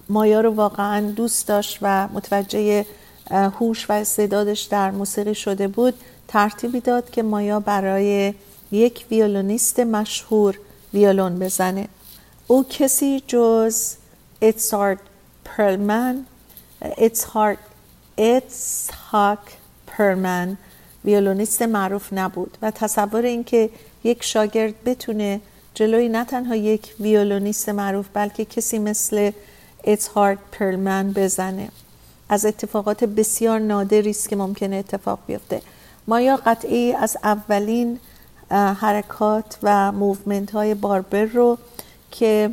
مایا 0.09 0.41
رو 0.41 0.51
واقعا 0.51 1.11
دوست 1.11 1.47
داشت 1.47 1.77
و 1.81 2.07
متوجه 2.07 2.85
هوش 3.31 3.89
و 3.89 3.93
استعدادش 3.93 4.61
در 4.61 4.91
موسیقی 4.91 5.35
شده 5.35 5.67
بود 5.67 5.93
ترتیبی 6.27 6.79
داد 6.79 7.09
که 7.09 7.23
مایا 7.23 7.59
برای 7.59 8.33
یک 8.71 9.05
ویولونیست 9.11 9.79
مشهور 9.79 10.59
ویولون 10.93 11.39
بزنه. 11.39 11.87
او 12.47 12.65
کسی 12.69 13.23
جز 13.27 13.95
اتسارد 14.41 14.99
پرلمن 15.45 16.25
اتسهاک 18.17 19.39
پرلمن 19.87 20.57
ویولونیست 21.05 21.61
معروف 21.61 22.13
نبود. 22.13 22.57
و 22.61 22.71
تصور 22.71 23.21
اینکه 23.21 23.69
یک 24.05 24.23
شاگرد 24.23 24.73
بتونه 24.85 25.41
جلوی 25.73 26.09
نه 26.09 26.25
تنها 26.25 26.55
یک 26.55 26.95
ویولونیست 26.99 27.69
معروف 27.69 28.05
بلکه 28.13 28.45
کسی 28.45 28.79
مثل 28.79 29.31
اتهارد 29.83 30.37
پرلمن 30.51 31.11
بزنه. 31.11 31.69
از 32.29 32.45
اتفاقات 32.45 33.03
بسیار 33.03 33.59
نادری 33.59 34.09
است 34.09 34.29
که 34.29 34.35
ممکنه 34.35 34.75
اتفاق 34.75 35.19
بیفته. 35.27 35.61
مایا 36.07 36.39
قطعی 36.45 36.93
از 36.93 37.17
اولین 37.23 37.99
حرکات 38.51 39.57
و 39.63 39.91
movement 39.91 40.51
های 40.51 40.73
باربر 40.73 41.25
رو 41.25 41.57
که 42.11 42.49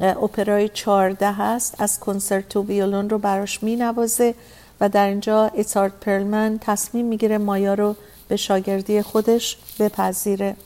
opus 0.00 0.68
چارده 0.68 1.32
هست 1.32 1.74
از 1.78 2.00
کنسرتو 2.00 2.64
ویولون 2.64 3.10
رو 3.10 3.18
براش 3.18 3.62
می 3.62 3.76
نوازه 3.76 4.34
و 4.80 4.88
در 4.88 5.06
اینجا 5.06 5.46
ایتزاک 5.46 5.92
پرلمن 6.00 6.58
تصمیم 6.60 7.06
می‌گیره 7.06 7.38
مایا 7.38 7.74
رو 7.74 7.96
به 8.28 8.36
شاگردی 8.36 9.02
خودش 9.02 9.56
بپذیره. 9.78 10.56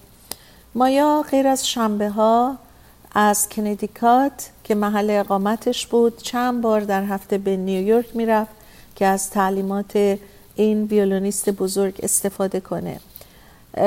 مایا 0.78 1.24
غیر 1.30 1.46
از 1.46 1.68
شنبه 1.68 2.08
ها 2.08 2.56
از 3.14 3.48
کنتیکت 3.48 4.50
که 4.64 4.74
محل 4.74 5.10
اقامتش 5.10 5.86
بود 5.86 6.22
چند 6.22 6.60
بار 6.60 6.80
در 6.80 7.04
هفته 7.04 7.38
به 7.38 7.56
نیویورک 7.56 8.16
می‌رفت 8.16 8.50
که 8.96 9.06
از 9.06 9.30
تعلیمات 9.30 10.18
این 10.54 10.84
ویولونیست 10.84 11.50
بزرگ 11.50 12.00
استفاده 12.02 12.60
کنه. 12.60 13.00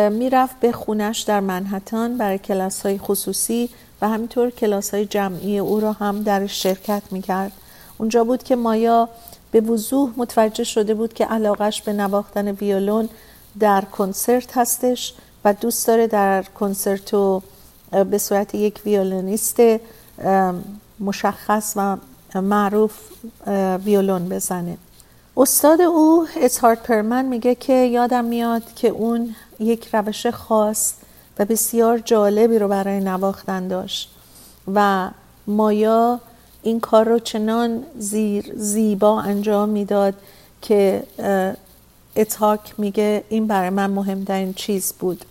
می‌رفت 0.10 0.60
به 0.60 0.72
خونش 0.72 1.20
در 1.20 1.40
منحتان 1.40 2.18
برای 2.18 2.38
کلاس 2.38 2.82
های 2.86 2.98
خصوصی 2.98 3.70
و 4.02 4.10
همینطور 4.10 4.50
کلاس 4.50 4.94
های 4.94 5.06
جمعی 5.06 5.60
او 5.60 5.80
را 5.80 5.94
هم 5.94 6.24
در 6.24 6.48
شرکت 6.48 7.04
می‌کرد. 7.12 7.52
اونجا 7.98 8.24
بود 8.24 8.44
که 8.44 8.56
مایا 8.56 9.10
به 9.52 9.62
وضوح 9.62 10.12
متوجه 10.18 10.64
شده 10.64 10.94
بود 10.94 11.14
که 11.14 11.26
علاقش 11.26 11.82
به 11.82 11.94
نواختن 11.94 12.52
ویولون 12.52 13.10
در 13.60 13.82
کنسرت 13.82 14.58
هستش 14.58 15.14
و 15.46 15.54
دوست 15.54 15.88
داره 15.88 16.08
در 16.08 16.44
کنسرتو 16.44 17.42
به 18.10 18.18
صورت 18.18 18.56
یک 18.56 18.82
ویولونیست 18.86 19.60
مشخص 21.00 21.74
و 21.76 21.98
معروف 22.36 22.94
ویولون 23.86 24.30
بزنه. 24.30 24.78
استاد 25.38 25.82
او 25.82 26.28
اتهارد 26.42 26.84
پرمن 26.84 27.26
میگه 27.26 27.56
که 27.56 27.74
یادم 27.74 28.26
میاد 28.26 28.64
که 28.76 28.88
اون 28.88 29.36
یک 29.60 29.90
روش 29.94 30.28
خاص 30.28 30.94
و 31.40 31.46
بسیار 31.46 32.00
جالبی 32.00 32.60
رو 32.60 32.68
برای 32.68 33.00
نواختن 33.00 33.68
داشت 33.68 34.12
و 34.74 35.10
مایا 35.48 36.20
این 36.64 36.80
کار 36.80 37.08
رو 37.08 37.20
چنان 37.20 37.84
زیر 37.98 38.54
زیبا 38.56 39.22
انجام 39.22 39.70
می‌داد 39.70 40.14
که 40.62 41.04
اتاک 42.16 42.74
میگه 42.78 43.24
این 43.30 43.48
برای 43.48 43.70
من 43.70 43.90
مهمترین 43.90 44.54
چیز 44.54 44.94
بود. 44.94 45.26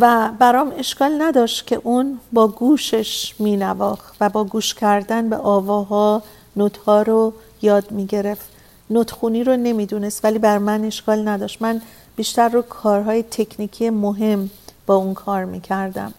و 0.00 0.30
برام 0.38 0.72
اشکال 0.78 1.22
نداشت 1.22 1.66
که 1.66 1.80
اون 1.84 2.20
با 2.32 2.48
گوشش 2.48 3.34
مینواخت 3.38 4.16
و 4.20 4.28
با 4.28 4.44
گوش 4.44 4.74
کردن 4.74 5.28
به 5.28 5.36
آواها 5.36 6.22
نوتها 6.56 7.02
رو 7.02 7.32
یاد 7.62 7.90
می‌گرفت. 7.90 8.46
نوتخونی 8.90 9.44
رو 9.44 9.56
نمی‌دونست 9.56 10.24
ولی 10.24 10.38
بر 10.38 10.58
من 10.58 10.84
اشکال 10.84 11.28
نداشت. 11.28 11.62
من 11.62 11.82
بیشتر 12.16 12.48
رو 12.48 12.62
کارهای 12.62 13.22
تکنیکی 13.22 13.90
مهم 13.90 14.50
با 14.86 14.94
اون 14.94 15.14
کار 15.14 15.44
می‌کردم. 15.44 16.14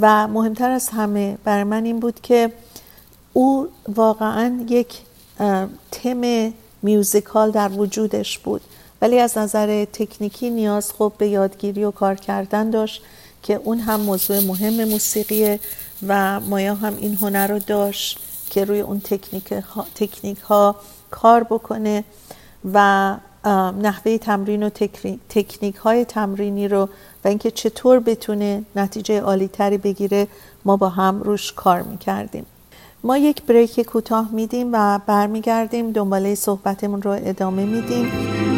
و 0.00 0.28
مهمتر 0.28 0.70
از 0.70 0.88
همه 0.88 1.38
برای 1.44 1.64
من 1.64 1.84
این 1.84 2.00
بود 2.00 2.20
که 2.20 2.52
او 3.32 3.68
واقعا 3.94 4.64
یک 4.68 5.00
تم 5.90 6.52
میوزیکال 6.82 7.50
در 7.50 7.68
وجودش 7.68 8.38
بود. 8.38 8.60
ولی 9.02 9.18
از 9.18 9.38
نظر 9.38 9.84
تکنیکی 9.84 10.50
نیاز 10.50 10.92
خوب 10.92 11.12
به 11.18 11.28
یادگیری 11.28 11.84
و 11.84 11.90
کار 11.90 12.14
کردن 12.14 12.70
داشت 12.70 13.02
که 13.42 13.54
اون 13.54 13.78
هم 13.78 14.00
موضوع 14.00 14.40
مهم 14.40 14.84
موسیقیه 14.84 15.60
و 16.08 16.40
مایا 16.40 16.74
هم 16.74 16.96
این 16.96 17.14
هنر 17.14 17.46
رو 17.46 17.58
داشت 17.58 18.18
که 18.50 18.64
روی 18.64 18.80
اون 18.80 19.00
تکنیک 19.00 19.52
ها, 19.52 19.86
تکنیک 19.94 20.38
ها 20.38 20.76
کار 21.10 21.42
بکنه 21.42 22.04
و 22.74 23.16
نحوه 23.82 24.18
تمرین 24.18 24.62
و 24.62 24.70
تکنیک 25.28 25.76
های 25.76 26.04
تمرینی 26.04 26.68
رو 26.68 26.88
و 27.24 27.28
اینکه 27.28 27.50
چطور 27.50 28.00
بتونه 28.00 28.62
نتیجه 28.76 29.20
عالی 29.20 29.48
تری 29.48 29.78
بگیره 29.78 30.26
ما 30.64 30.76
با 30.76 30.88
هم 30.88 31.22
روش 31.22 31.52
کار 31.52 31.82
می‌کردیم. 31.82 32.46
ما 33.04 33.18
یک 33.18 33.42
بریک 33.42 33.80
کوتاه 33.80 34.28
میدیم 34.32 34.70
و 34.72 35.00
برمیگردیم. 35.06 35.92
دنباله 35.92 36.34
صحبتمون 36.34 37.02
رو 37.02 37.10
ادامه 37.10 37.64
میدیم. 37.64 38.55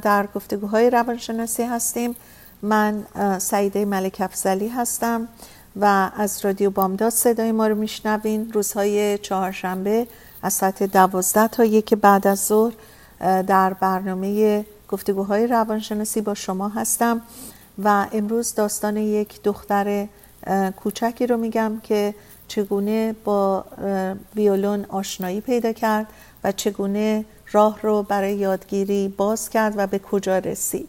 در 0.00 0.28
گفتگوهای 0.34 0.90
روانشناسی 0.90 1.62
هستیم. 1.62 2.16
من 2.62 3.04
سعیده 3.38 3.84
ملک 3.84 4.16
افزلی 4.20 4.68
هستم 4.68 5.28
و 5.80 6.10
از 6.16 6.44
رادیو 6.44 6.70
بامداد 6.70 7.10
صدای 7.10 7.52
ما 7.52 7.66
رو 7.66 7.74
میشنوین. 7.74 8.52
روزهای 8.52 9.18
چهارشنبه 9.18 10.06
از 10.42 10.52
ساعت 10.52 10.82
دوازده 10.82 11.48
تا 11.48 11.64
یک 11.64 11.94
بعد 11.94 12.26
از 12.26 12.46
ظهر 12.46 12.72
در 13.42 13.72
برنامه 13.72 14.64
گفتگوهای 14.88 15.46
روانشناسی 15.46 16.20
با 16.20 16.34
شما 16.34 16.68
هستم 16.68 17.22
و 17.84 18.06
امروز 18.12 18.54
داستان 18.54 18.96
یک 18.96 19.42
دختر 19.42 20.06
کوچکی 20.76 21.26
رو 21.26 21.36
میگم 21.36 21.80
که 21.82 22.14
چگونه 22.48 23.14
با 23.24 23.64
ویولون 24.36 24.86
آشنایی 24.88 25.40
پیدا 25.40 25.72
کرد 25.72 26.06
و 26.44 26.52
چگونه 26.52 27.24
راه 27.52 27.78
رو 27.82 28.02
برای 28.02 28.34
یادگیری 28.34 29.08
باز 29.08 29.50
کرد 29.50 29.74
و 29.76 29.86
به 29.86 29.98
کجا 29.98 30.38
رسید. 30.38 30.88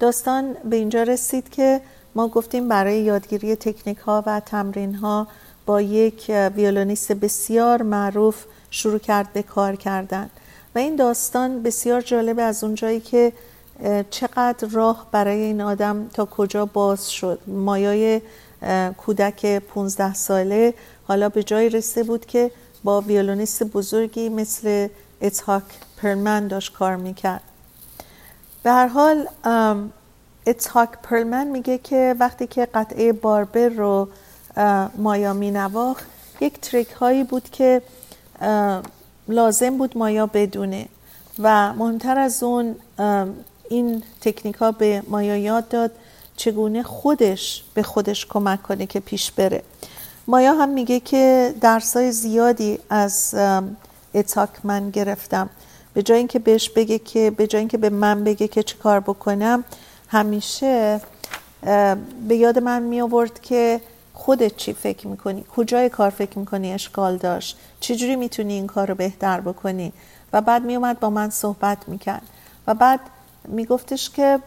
داستان 0.00 0.56
به 0.64 0.76
اینجا 0.76 1.02
رسید 1.02 1.50
که 1.50 1.80
ما 2.14 2.28
گفتیم 2.28 2.68
برای 2.68 3.00
یادگیری 3.00 3.56
تکنیک 3.56 3.98
ها 3.98 4.22
و 4.26 4.40
تمرین 4.40 4.94
ها 4.94 5.26
با 5.66 5.80
یک 5.80 6.32
ویولونیست 6.56 7.12
بسیار 7.12 7.82
معروف 7.82 8.44
شروع 8.70 8.98
کرد 8.98 9.32
به 9.32 9.42
کار 9.42 9.76
کردن. 9.76 10.30
و 10.74 10.78
این 10.78 10.96
داستان 10.96 11.62
بسیار 11.62 12.00
جالب 12.00 12.38
از 12.38 12.64
اونجایی 12.64 13.00
که 13.00 13.32
چقدر 14.10 14.68
راه 14.68 15.06
برای 15.12 15.40
این 15.40 15.60
آدم 15.60 16.08
تا 16.14 16.24
کجا 16.24 16.66
باز 16.66 17.10
شد. 17.10 17.38
مایای 17.46 18.20
کودک 18.96 19.46
15 19.46 20.14
ساله 20.14 20.74
حالا 21.08 21.28
به 21.28 21.42
جای 21.42 21.68
رسیده 21.68 22.02
بود 22.02 22.26
که 22.26 22.50
با 22.84 23.00
ویولونیست 23.00 23.62
بزرگی 23.62 24.28
مثل 24.28 24.88
اتحاک 25.20 25.62
پرلمن 25.96 26.48
داشت 26.48 26.72
کار 26.72 26.96
می‌کرد. 26.96 27.40
به 28.62 28.72
هر 28.72 28.86
حال 28.86 29.28
اتحاک 30.46 30.88
پرلمن 31.02 31.46
میگه 31.46 31.78
که 31.78 32.14
وقتی 32.20 32.46
که 32.46 32.68
قطعه 32.74 33.12
باربر 33.12 33.68
رو 33.68 34.08
مایا 34.96 35.32
مینواخت 35.32 36.06
یک 36.40 36.60
تریک 36.60 36.90
هایی 36.90 37.24
بود 37.24 37.50
که 37.50 37.82
لازم 39.28 39.78
بود 39.78 39.98
مایا 39.98 40.26
بدونه 40.26 40.86
و 41.38 41.72
مهمتر 41.72 42.18
از 42.18 42.42
اون 42.42 42.76
این 43.68 44.02
تکنیک 44.20 44.54
ها 44.54 44.72
به 44.72 45.02
مایا 45.08 45.36
یاد 45.36 45.68
داد 45.68 45.90
چگونه 46.36 46.82
خودش 46.82 47.64
به 47.74 47.82
خودش 47.82 48.26
کمک 48.26 48.62
کنه 48.62 48.86
که 48.86 49.00
پیش 49.00 49.32
بره. 49.32 49.62
مایا 50.26 50.52
هم 50.52 50.68
میگه 50.68 51.00
که 51.00 51.54
درسای 51.60 52.12
زیادی 52.12 52.78
از 52.90 53.34
اتاک 54.14 54.50
من 54.64 54.90
گرفتم. 54.90 55.48
به 55.96 56.02
جای 56.02 56.18
اینکه 56.18 56.38
بهش 56.38 56.68
بگه 56.68 56.98
که 56.98 57.30
به 57.30 57.46
جای 57.46 57.58
اینکه 57.58 57.78
به 57.78 57.90
من 57.90 58.24
بگه 58.24 58.48
که 58.48 58.62
چه 58.62 58.76
کار 58.76 59.00
بکنم 59.00 59.64
همیشه 60.08 61.00
به 62.28 62.36
یاد 62.36 62.58
من 62.58 62.82
می 62.82 63.00
آورد 63.00 63.40
که 63.40 63.80
خودت 64.14 64.56
چی 64.56 64.72
فکر 64.72 65.06
می‌کنی؟ 65.06 65.44
کجای 65.56 65.88
کار 65.88 66.10
فکر 66.10 66.38
می‌کنی 66.38 66.72
اشکال 66.72 67.16
داشت؟ 67.16 67.58
چجوری 67.80 68.16
می‌تونی 68.16 68.52
این 68.52 68.66
کار 68.66 68.88
رو 68.88 68.94
بهتر 68.94 69.40
بکنی؟ 69.40 69.92
و 70.32 70.40
بعد 70.40 70.64
می 70.64 70.76
اومد 70.76 71.00
با 71.00 71.10
من 71.10 71.30
صحبت 71.30 71.78
می‌کرد. 71.88 72.22
و 72.66 72.74
بعد 72.74 73.00
میگفتش 73.44 74.10
که 74.10 74.38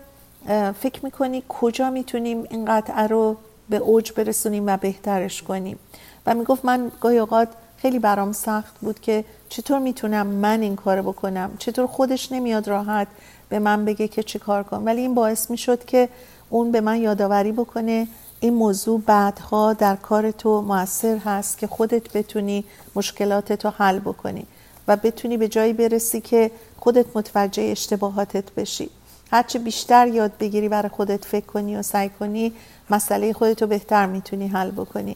فکر 0.82 1.00
می‌کنی 1.04 1.44
کجا 1.50 1.90
می‌تونیم 1.90 2.44
این 2.50 2.66
قطعه 2.66 3.08
رو 3.08 3.38
به 3.70 3.78
اوج 3.78 4.12
برسونیم 4.12 4.64
و 4.68 4.78
بهترش 4.78 5.42
کنیم؟ 5.42 5.80
و 6.26 6.36
می‌گفت 6.36 6.66
من 6.66 6.92
گاهی 7.02 7.18
اوقات 7.18 7.48
خیلی 7.82 8.00
برام 8.00 8.32
سخت 8.32 8.80
بود 8.80 9.00
که 9.00 9.26
چطور 9.50 9.80
می‌تونم 9.80 10.28
من 10.28 10.62
این 10.62 10.76
کار 10.76 11.02
بکنم؟ 11.02 11.52
چطور 11.60 11.88
خودش 11.88 12.32
نمیاد 12.32 12.68
راحت 12.68 13.08
به 13.50 13.60
من 13.60 13.86
بگه 13.86 14.08
که 14.08 14.24
چی 14.24 14.40
کار 14.40 14.64
کنم؟ 14.64 14.86
ولی 14.86 15.02
این 15.02 15.16
باعث 15.16 15.52
می‌شد 15.52 15.86
که 15.86 16.10
اون 16.50 16.72
به 16.72 16.82
من 16.82 17.02
یادآوری 17.02 17.52
بکنه 17.52 18.08
این 18.40 18.54
موضوع 18.54 19.02
بعدها 19.06 19.74
در 19.74 19.96
کار 19.96 20.32
تو 20.32 20.62
موثر 20.62 21.18
هست 21.18 21.58
که 21.58 21.68
خودت 21.68 22.18
بتونی 22.18 22.66
مشکلات 22.96 23.54
تو 23.54 23.70
حل 23.70 24.00
بکنی 24.00 24.46
و 24.88 24.96
بتونی 24.96 25.38
به 25.38 25.48
جایی 25.48 25.74
برسی 25.74 26.22
که 26.22 26.52
خودت 26.78 27.06
متوجه 27.16 27.64
اشتباهاتت 27.64 28.52
بشی. 28.52 28.90
هرچی 29.32 29.60
بیشتر 29.60 30.08
یاد 30.08 30.32
بگیری 30.40 30.70
برای 30.70 30.90
خودت 30.90 31.26
فکر 31.26 31.46
کنی 31.46 31.76
و 31.76 31.82
سعی 31.82 32.10
کنی 32.10 32.54
مسئله 32.90 33.34
خودتو 33.34 33.68
بهتر 33.68 34.06
می‌تونی 34.06 34.48
حل 34.48 34.72
بکنی. 34.72 35.16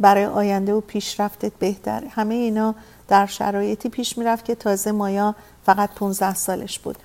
برای 0.00 0.24
آینده 0.24 0.74
و 0.74 0.80
پیشرفتت 0.80 1.52
بهتره 1.58 2.08
همه 2.08 2.34
اینا 2.34 2.74
در 3.08 3.26
شرایطی 3.26 3.88
پیش 3.88 4.18
می‌رفت 4.18 4.44
که 4.44 4.54
تازه 4.54 4.92
مایا 4.92 5.34
فقط 5.66 5.90
15 5.90 6.34
سالش 6.34 6.78
بود. 6.78 6.98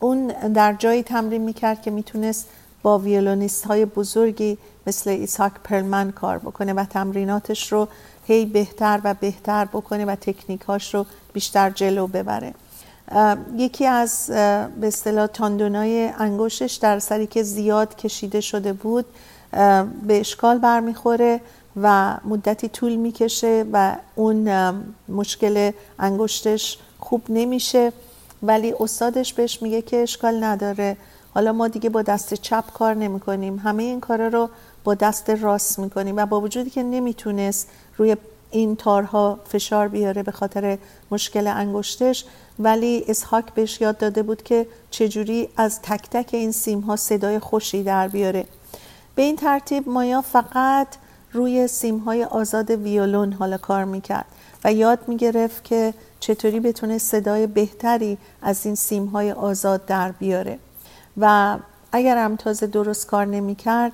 اون 0.00 0.26
در 0.54 0.72
جایی 0.72 1.02
تمرین 1.02 1.42
می‌کرد 1.42 1.82
که 1.82 1.90
می‌تونست 1.90 2.48
با 2.82 2.98
ویولونیست 2.98 3.64
های 3.64 3.84
بزرگی 3.84 4.58
مثل 4.86 5.10
ایساک 5.10 5.52
پرلمن 5.64 6.10
کار 6.10 6.38
بکنه 6.38 6.72
و 6.72 6.84
تمریناتش 6.84 7.72
رو 7.72 7.88
هی 8.26 8.46
بهتر 8.46 9.00
و 9.04 9.14
بهتر 9.14 9.64
بکنه 9.64 10.04
و 10.04 10.14
تکنیکاش 10.14 10.94
رو 10.94 11.06
بیشتر 11.32 11.70
جلو 11.70 12.06
ببره. 12.06 12.54
یکی 13.56 13.86
از 13.86 14.26
به 14.80 14.86
اصطلاح 14.86 15.26
تاندونای 15.26 16.10
انگشتش 16.18 16.74
در 16.74 16.98
سری 16.98 17.26
که 17.26 17.42
زیاد 17.42 17.96
کشیده 17.96 18.40
شده 18.40 18.72
بود 18.72 19.04
به 20.06 20.20
اشکال 20.20 20.58
برمیخوره. 20.58 21.40
و 21.76 22.16
مدتی 22.24 22.68
طول 22.68 22.96
می‌کشه 22.96 23.64
و 23.72 23.96
اون 24.14 24.48
مشکل 25.08 25.70
انگشتش 25.98 26.78
خوب 26.98 27.22
نمیشه. 27.28 27.92
ولی 28.42 28.74
استادش 28.80 29.34
بهش 29.34 29.62
میگه 29.62 29.82
که 29.82 30.02
اشکال 30.02 30.44
نداره. 30.44 30.96
حالا 31.34 31.52
ما 31.52 31.68
دیگه 31.68 31.90
با 31.90 32.02
دست 32.02 32.34
چپ 32.34 32.72
کار 32.72 32.94
نمی 32.94 33.20
کنیم 33.20 33.58
همه 33.58 33.82
این 33.82 34.00
کارا 34.00 34.28
رو 34.28 34.48
با 34.84 34.94
دست 34.94 35.30
راست 35.30 35.78
می‌کنیم 35.78 36.16
و 36.16 36.26
با 36.26 36.40
وجودی 36.40 36.70
که 36.70 36.82
نمی‌تونست 36.82 37.68
روی 37.96 38.16
این 38.50 38.76
تارها 38.76 39.40
فشار 39.48 39.88
بیاره 39.88 40.22
به 40.22 40.32
خاطر 40.32 40.78
مشکل 41.10 41.46
انگشتش. 41.46 42.24
ولی 42.58 43.04
اسحاک 43.08 43.54
بهش 43.54 43.80
یاد 43.80 43.98
داده 43.98 44.22
بود 44.22 44.42
که 44.42 44.66
چجوری 44.90 45.48
از 45.56 45.82
تک 45.82 46.10
تک 46.10 46.30
این 46.32 46.52
سیم 46.52 46.80
ها 46.80 46.96
صدای 46.96 47.38
خوشی 47.38 47.82
در 47.82 48.08
بیاره. 48.08 48.44
به 49.14 49.22
این 49.22 49.36
ترتیب 49.36 49.88
مایا 49.88 50.20
فقط 50.20 50.88
روی 51.32 51.68
سیم 51.68 51.98
های 51.98 52.24
آزاد 52.24 52.70
ویولون 52.70 53.32
حالا 53.32 53.58
کار 53.58 53.84
می‌کرد 53.84 54.26
و 54.64 54.72
یاد 54.72 54.98
می‌گرفت 55.06 55.64
که 55.64 55.94
چطوری 56.20 56.60
بتونه 56.60 56.98
صدای 56.98 57.46
بهتری 57.46 58.18
از 58.42 58.66
این 58.66 58.74
سیم 58.74 59.06
های 59.06 59.32
آزاد 59.32 59.86
در 59.86 60.12
بیاره. 60.12 60.58
و 61.16 61.56
اگر 61.92 62.16
هم 62.18 62.36
تازه 62.36 62.66
درست 62.66 63.06
کار 63.06 63.26
نمی‌کرد 63.26 63.92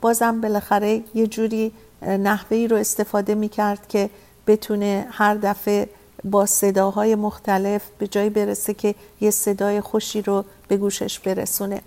بازم 0.00 0.40
بالاخره 0.40 1.02
یه 1.14 1.26
جوری 1.26 1.72
نحوهی 2.02 2.68
رو 2.68 2.76
استفاده 2.76 3.34
می‌کرد 3.34 3.88
که 3.88 4.10
بتونه 4.46 5.06
هر 5.10 5.34
دفعه 5.34 5.88
با 6.24 6.46
صداهای 6.46 7.14
مختلف 7.14 7.82
به 7.98 8.06
جایی 8.06 8.30
برسه 8.30 8.74
که 8.74 8.94
یه 9.20 9.30
صدای 9.30 9.80
خوشی 9.80 10.22
رو 10.22 10.44
به 10.68 10.76
گوشش 10.76 11.18
برسونه. 11.18 11.80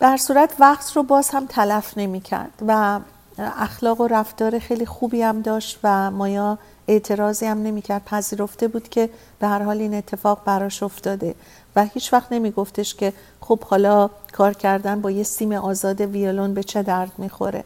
در 0.00 0.16
صورت 0.16 0.54
وقت 0.60 0.96
رو 0.96 1.02
باز 1.02 1.30
هم 1.30 1.46
تلف 1.46 1.98
نمی 1.98 2.20
کرد 2.20 2.50
و 2.66 3.00
اخلاق 3.38 4.00
و 4.00 4.06
رفتار 4.06 4.58
خیلی 4.58 4.86
خوبی 4.86 5.22
هم 5.22 5.42
داشت 5.42 5.78
و 5.84 6.10
مایا 6.10 6.58
اعتراضی 6.88 7.46
هم 7.46 7.62
نمی 7.62 7.82
کرد 7.82 8.04
پذیرفته 8.04 8.68
بود 8.68 8.88
که 8.88 9.10
به 9.38 9.46
هر 9.46 9.62
حال 9.62 9.80
این 9.80 9.94
اتفاق 9.94 10.44
براش 10.44 10.82
افتاده 10.82 11.34
و 11.76 11.84
هیچ 11.84 12.12
وقت 12.12 12.32
نمی 12.32 12.50
گفتش 12.50 12.94
که 12.94 13.12
خب 13.40 13.60
حالا 13.64 14.10
کار 14.32 14.52
کردن 14.52 15.00
با 15.00 15.10
یه 15.10 15.22
سیم 15.22 15.52
آزاد 15.52 16.00
ویولون 16.00 16.54
به 16.54 16.62
چه 16.62 16.82
درد 16.82 17.12
می‌خوره. 17.18 17.64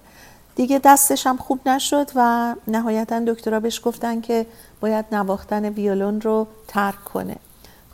دیگه 0.57 0.81
دستش 0.85 1.27
هم 1.27 1.37
خوب 1.37 1.69
نشد 1.69 2.11
و 2.15 2.55
نهایتا 2.69 3.21
دکترها 3.21 3.61
بهش 3.61 3.81
گفتن 3.85 4.21
که 4.21 4.47
باید 4.81 5.05
نواختن 5.13 5.65
ویولون 5.65 6.21
رو 6.21 6.47
ترک 6.69 7.05
کنه. 7.05 7.37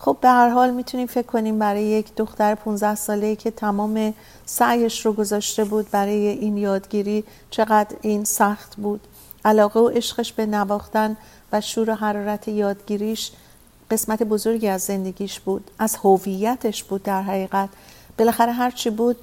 خب 0.04 0.16
به 0.20 0.28
هر 0.28 0.48
حال 0.48 0.70
می‌تونیم 0.70 1.06
فکر 1.06 1.26
کنیم 1.26 1.58
برای 1.58 1.82
یک 1.82 2.14
دختر 2.16 2.54
15 2.54 2.94
ساله 2.94 3.36
که 3.36 3.50
تمام 3.50 4.14
سعیش 4.46 5.06
رو 5.06 5.12
گذاشته 5.12 5.64
بود 5.64 5.90
برای 5.90 6.28
این 6.28 6.56
یادگیری 6.56 7.24
چقدر 7.50 7.96
این 8.00 8.24
سخت 8.24 8.76
بود. 8.76 9.00
علاقه 9.44 9.80
و 9.80 9.88
عشقش 9.88 10.32
به 10.32 10.46
نواختن 10.46 11.16
و 11.52 11.60
شور 11.60 11.90
و 11.90 11.94
حرارت 11.94 12.48
یادگیریش 12.48 13.32
قسمت 13.90 14.22
بزرگی 14.22 14.68
از 14.68 14.82
زندگیش 14.82 15.40
بود. 15.40 15.70
از 15.78 15.96
هویتش 15.96 16.84
بود 16.84 17.02
در 17.02 17.22
حقیقت. 17.22 17.68
بالاخره 18.18 18.52
هرچی 18.52 18.90
بود 18.90 19.16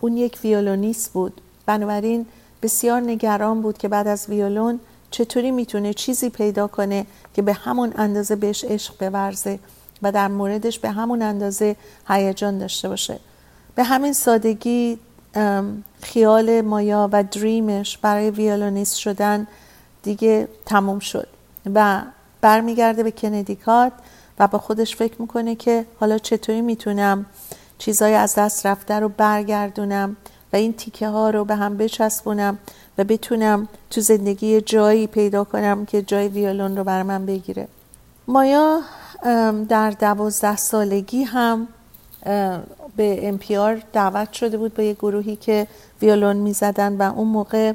اون 0.00 0.16
یک 0.16 0.38
ویولونیست 0.44 1.12
بود. 1.12 1.40
بنابراین 1.66 2.26
بسیار 2.62 3.00
نگران 3.00 3.62
بود 3.62 3.78
که 3.78 3.88
بعد 3.88 4.08
از 4.08 4.28
ویولون 4.28 4.80
چطوری 5.10 5.50
می‌تونه 5.50 5.94
چیزی 5.94 6.30
پیدا 6.30 6.66
کنه 6.66 7.06
که 7.34 7.42
به 7.42 7.52
همون 7.52 7.92
اندازه 7.96 8.36
بهش 8.36 8.64
عشق 8.64 9.10
بورزه 9.10 9.58
و 10.02 10.12
در 10.12 10.28
موردش 10.28 10.78
به 10.78 10.90
همون 10.90 11.22
اندازه 11.22 11.76
هیجان 12.08 12.58
داشته 12.58 12.88
باشه. 12.88 13.18
به 13.74 13.84
همین 13.84 14.12
سادگی 14.12 14.98
خیال 16.02 16.60
مایا 16.60 17.08
و 17.12 17.22
دریمش 17.22 17.98
برای 17.98 18.30
ویولونیست 18.30 18.96
شدن 18.96 19.46
دیگه 20.02 20.48
تموم 20.66 20.98
شد 20.98 21.28
و 21.74 22.02
برمیگرده 22.40 23.02
به 23.02 23.10
کندیکات 23.10 23.92
و 24.38 24.46
با 24.46 24.58
خودش 24.58 24.96
فکر 24.96 25.14
می‌کنه 25.22 25.54
که 25.54 25.86
حالا 26.00 26.18
چطوری 26.18 26.62
می‌تونم 26.62 27.26
چیزای 27.78 28.14
از 28.14 28.34
دست 28.34 28.66
رفته 28.66 28.94
رو 28.94 29.08
برگردونم. 29.08 30.16
و 30.54 30.56
این 30.56 30.72
تیکه 30.72 31.08
ها 31.08 31.30
رو 31.30 31.44
به 31.44 31.54
هم 31.54 31.76
بچسبونم 31.76 32.58
و 32.98 33.04
بتونم 33.04 33.68
تو 33.90 34.00
زندگی 34.00 34.60
جایی 34.60 35.06
پیدا 35.06 35.44
کنم 35.44 35.86
که 35.86 36.02
جای 36.02 36.28
ویولون 36.28 36.76
رو 36.76 36.84
بر 36.84 37.02
من 37.02 37.26
بگیره. 37.26 37.68
مایا 38.28 38.80
در 39.68 39.90
دوازده 39.90 40.56
سالگی 40.56 41.22
هم 41.22 41.68
به 42.96 43.28
امپیار 43.28 43.82
دعوت 43.92 44.32
شده 44.32 44.58
بود 44.58 44.74
به 44.74 44.84
یه 44.84 44.94
گروهی 44.94 45.36
که 45.36 45.66
ویولون 46.02 46.36
می‌زدن 46.36 46.96
و 46.96 47.12
اون 47.16 47.28
موقع 47.28 47.72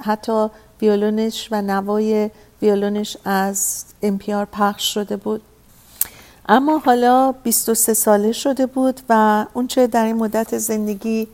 حتی 0.00 0.46
ویولونش 0.82 1.48
و 1.50 1.62
نوای 1.62 2.30
ویولونش 2.62 3.16
از 3.24 3.84
امپیار 4.02 4.44
پخش 4.52 4.94
شده 4.94 5.16
بود. 5.16 5.42
اما 6.48 6.78
حالا 6.78 7.32
23 7.32 7.94
ساله 7.94 8.32
شده 8.32 8.66
بود 8.66 9.00
و 9.08 9.46
اونچه 9.54 9.86
در 9.86 10.04
این 10.04 10.16
مدت 10.16 10.58
زندگی 10.58 11.28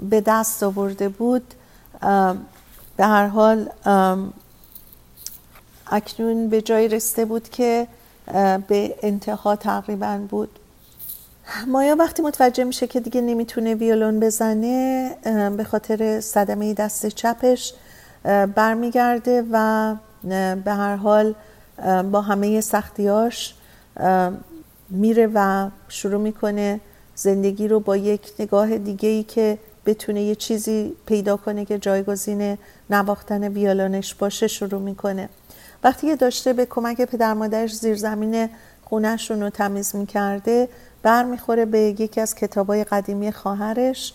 به 0.00 0.20
دست 0.20 0.62
آورده 0.62 1.08
بود 1.08 1.54
به 2.96 3.06
هر 3.06 3.26
حال 3.26 3.68
اکنون 5.86 6.48
به 6.48 6.62
جای 6.62 6.88
رسته 6.88 7.24
بود 7.24 7.48
که 7.48 7.86
به 8.68 8.94
انتها 9.02 9.56
تقریبا 9.56 10.20
بود. 10.30 10.58
مایا 11.66 11.96
وقتی 11.96 12.22
متوجه 12.22 12.64
میشه 12.64 12.86
که 12.86 13.00
دیگه 13.00 13.20
نمی‌تونه 13.20 13.74
ویولون 13.74 14.20
بزنه 14.20 15.10
به 15.56 15.64
خاطر 15.64 16.20
صدمه 16.20 16.74
دست 16.74 17.06
چپش 17.06 17.74
برمیگرده 18.54 19.44
و 19.52 19.94
به 20.64 20.72
هر 20.72 20.96
حال 20.96 21.34
با 22.12 22.20
همه 22.20 22.60
سختیاش 22.60 23.54
میره 24.90 25.30
و 25.34 25.68
شروع 25.88 26.20
می‌کنه 26.20 26.80
زندگی 27.14 27.68
رو 27.68 27.80
با 27.80 27.96
یک 27.96 28.32
نگاه 28.38 28.78
دیگه 28.78 29.08
ای 29.08 29.22
که 29.22 29.58
بتونه 29.86 30.22
یه 30.22 30.34
چیزی 30.34 30.96
پیدا 31.06 31.36
کنه 31.36 31.64
که 31.64 31.78
جایگزین 31.78 32.58
نواختن 32.90 33.48
ویولونش 33.48 34.14
باشه 34.14 34.46
شروع 34.46 34.80
می‌کنه. 34.80 35.28
وقتی 35.84 36.06
که 36.06 36.16
داشته 36.16 36.52
به 36.52 36.66
کمک 36.66 37.00
پدر 37.00 37.34
مادرش 37.34 37.74
زیر 37.74 37.96
زمین 37.96 38.48
خونهشون 38.84 39.42
رو 39.42 39.50
تمیز 39.50 39.96
می‌کرده 39.96 40.68
برمیخوره 41.02 41.64
به 41.64 41.78
یکی 41.78 42.20
از 42.20 42.34
کتابای 42.34 42.84
قدیمی 42.84 43.32
خواهرش 43.32 44.12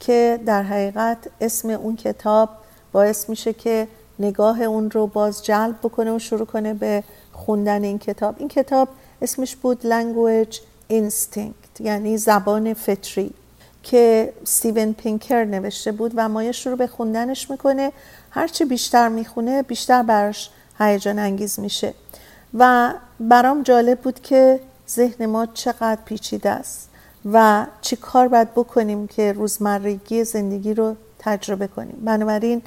که 0.00 0.40
در 0.46 0.62
حقیقت 0.62 1.18
اسم 1.40 1.70
اون 1.70 1.96
کتاب 1.96 2.48
باعث 2.92 3.28
میشه 3.28 3.52
که 3.52 3.88
نگاه 4.18 4.62
اون 4.62 4.90
رو 4.90 5.06
باز 5.06 5.44
جلب 5.44 5.78
بکنه 5.82 6.16
و 6.16 6.18
شروع 6.18 6.46
کنه 6.46 6.74
به 6.74 7.04
خوندن 7.32 7.84
این 7.84 7.98
کتاب. 7.98 8.34
این 8.38 8.48
کتاب 8.48 8.88
اسمش 9.22 9.56
بود 9.56 9.80
Language 9.82 10.56
Instinct 10.90 11.80
یعنی 11.80 12.18
زبان 12.18 12.74
فطری. 12.74 13.34
که 13.82 14.32
ستیون 14.44 14.92
پینکر 14.92 15.44
نوشته 15.44 15.92
بود 15.92 16.12
و 16.16 16.28
مایه 16.28 16.52
شروع 16.52 16.76
به 16.76 16.86
خوندنش 16.86 17.50
می‌کنه. 17.50 17.92
هرچی 18.30 18.64
بیشتر 18.64 19.08
می‌خونه 19.08 19.62
بیشتر 19.62 20.02
براش 20.02 20.50
هیجان 20.78 21.18
انگیز 21.18 21.60
میشه. 21.60 21.94
و 22.54 22.92
برام 23.20 23.62
جالب 23.62 24.00
بود 24.00 24.20
که 24.20 24.60
ذهن 24.88 25.26
ما 25.26 25.46
چقدر 25.46 25.98
پیچیده 26.04 26.50
است 26.50 26.88
و 27.32 27.66
چی 27.80 27.96
کار 27.96 28.28
باید 28.28 28.50
بکنیم 28.50 29.06
که 29.06 29.32
روزمرگی 29.32 30.24
زندگی 30.24 30.74
رو 30.74 30.96
تجربه 31.18 31.66
کنیم. 31.66 32.02
بنابراین 32.04 32.62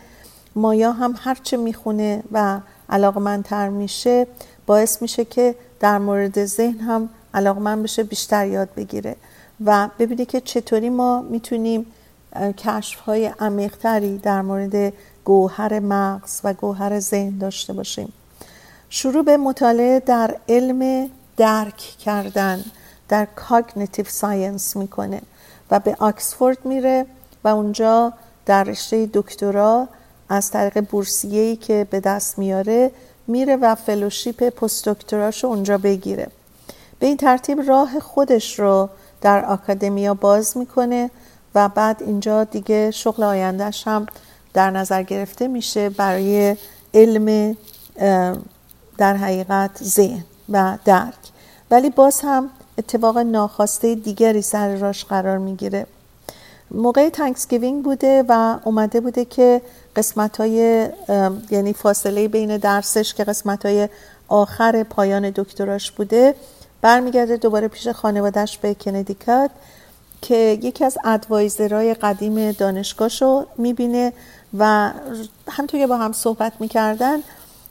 مایا 0.56 0.92
هم 0.92 1.16
هرچه 1.20 1.58
می‌خونه 1.58 2.24
و 2.32 2.60
علاقمندتر 2.90 3.70
میشه 3.70 4.28
باعث 4.66 5.02
میشه 5.02 5.26
که 5.26 5.56
در 5.80 5.98
مورد 5.98 6.46
ذهن 6.46 6.80
هم 6.80 7.10
علاقمند 7.34 7.84
بشه 7.84 8.04
بیشتر 8.04 8.48
یاد 8.48 8.70
بگیره. 8.76 9.16
و 9.66 9.90
ببینه 10.00 10.26
که 10.26 10.42
چطوری 10.42 10.90
ما 10.90 11.22
می‌تونیم 11.22 11.86
کشف 12.58 13.00
های 13.00 13.32
عمیقتری 13.40 14.18
در 14.18 14.42
مورد 14.42 14.94
گوهر 15.26 15.80
مغز 15.80 16.42
و 16.44 16.54
گوهر 16.54 17.00
ذهن 17.00 17.38
داشته 17.38 17.74
باشیم. 17.74 18.14
شروع 18.90 19.24
به 19.24 19.38
مطالعه 19.38 20.00
در 20.00 20.36
علم 20.50 21.10
درک 21.38 21.78
کردن 21.78 22.64
در 23.10 23.26
cognitive 23.36 24.06
science 24.06 24.76
می‌کنه 24.76 25.22
و 25.72 25.80
به 25.80 25.96
آکسفورد 26.00 26.66
میره 26.66 27.06
و 27.44 27.48
اونجا 27.48 28.14
در 28.46 28.64
رشته 28.64 29.10
دکترا 29.14 29.88
از 30.30 30.52
طریق 30.52 30.82
بورسیه‌ای 30.82 31.56
که 31.56 31.88
به 31.90 32.00
دست 32.00 32.40
میاره 32.40 32.92
میره 33.28 33.56
و 33.56 33.76
fellowship 33.76 34.50
پست 34.50 34.88
دکتراشو 34.88 35.48
اونجا 35.48 35.78
بگیره. 35.78 36.28
به 37.00 37.08
این 37.08 37.18
ترتیب 37.18 37.70
راه 37.70 38.00
خودش 38.00 38.60
رو 38.60 38.90
در 39.26 39.46
academia 39.46 40.14
باز 40.14 40.58
می‌کنه 40.58 41.10
و 41.56 41.70
بعد 41.70 42.04
اینجا 42.04 42.44
دیگه 42.44 42.92
شغل 42.92 43.24
آیندهش 43.24 43.88
هم 43.88 44.06
در 44.54 44.72
نظر 44.72 45.04
گرفته 45.04 45.48
میشه 45.48 45.90
برای 45.90 46.58
علم 46.94 47.58
در 48.98 49.16
حقیقت 49.16 49.84
ذهن 49.84 50.24
و 50.50 50.78
درک. 50.86 51.14
ولی 51.72 51.90
باز 51.90 52.22
هم 52.24 52.50
اتفاق 52.78 53.18
ناخواسته 53.18 53.96
دیگری 53.96 54.42
سر 54.42 54.76
راش 54.76 55.06
قرار 55.06 55.38
می‌گیره. 55.38 55.88
موقع 56.72 57.10
Thanksgiving 57.10 57.84
بوده 57.84 58.24
و 58.30 58.58
اومده 58.64 59.00
بوده 59.00 59.26
که 59.26 59.62
قسمت 59.96 60.38
های 60.38 60.90
یعنی 61.52 61.74
فاصله 61.74 62.28
بین 62.28 62.58
درسش 62.58 63.14
که 63.14 63.24
قسمت 63.24 63.66
های 63.66 63.90
آخر 64.28 64.84
پایان 64.84 65.30
دکتراش 65.36 65.92
بوده 65.92 66.36
برمیگرده 66.86 67.38
دوباره 67.38 67.68
پیش 67.68 67.88
خانوادهش 67.88 68.58
به 68.58 68.74
کندیکات 68.74 69.52
که 70.22 70.36
یکی 70.62 70.86
از 70.86 70.98
ادوایزرهای 71.06 71.94
قدیم 71.94 72.52
دانشگاهشو 72.52 73.46
می‌بینه 73.58 74.14
و 74.58 74.92
همطور 75.50 75.80
که 75.80 75.88
با 75.88 75.98
هم 75.98 76.12
صحبت 76.12 76.54
می‌کردن 76.60 77.18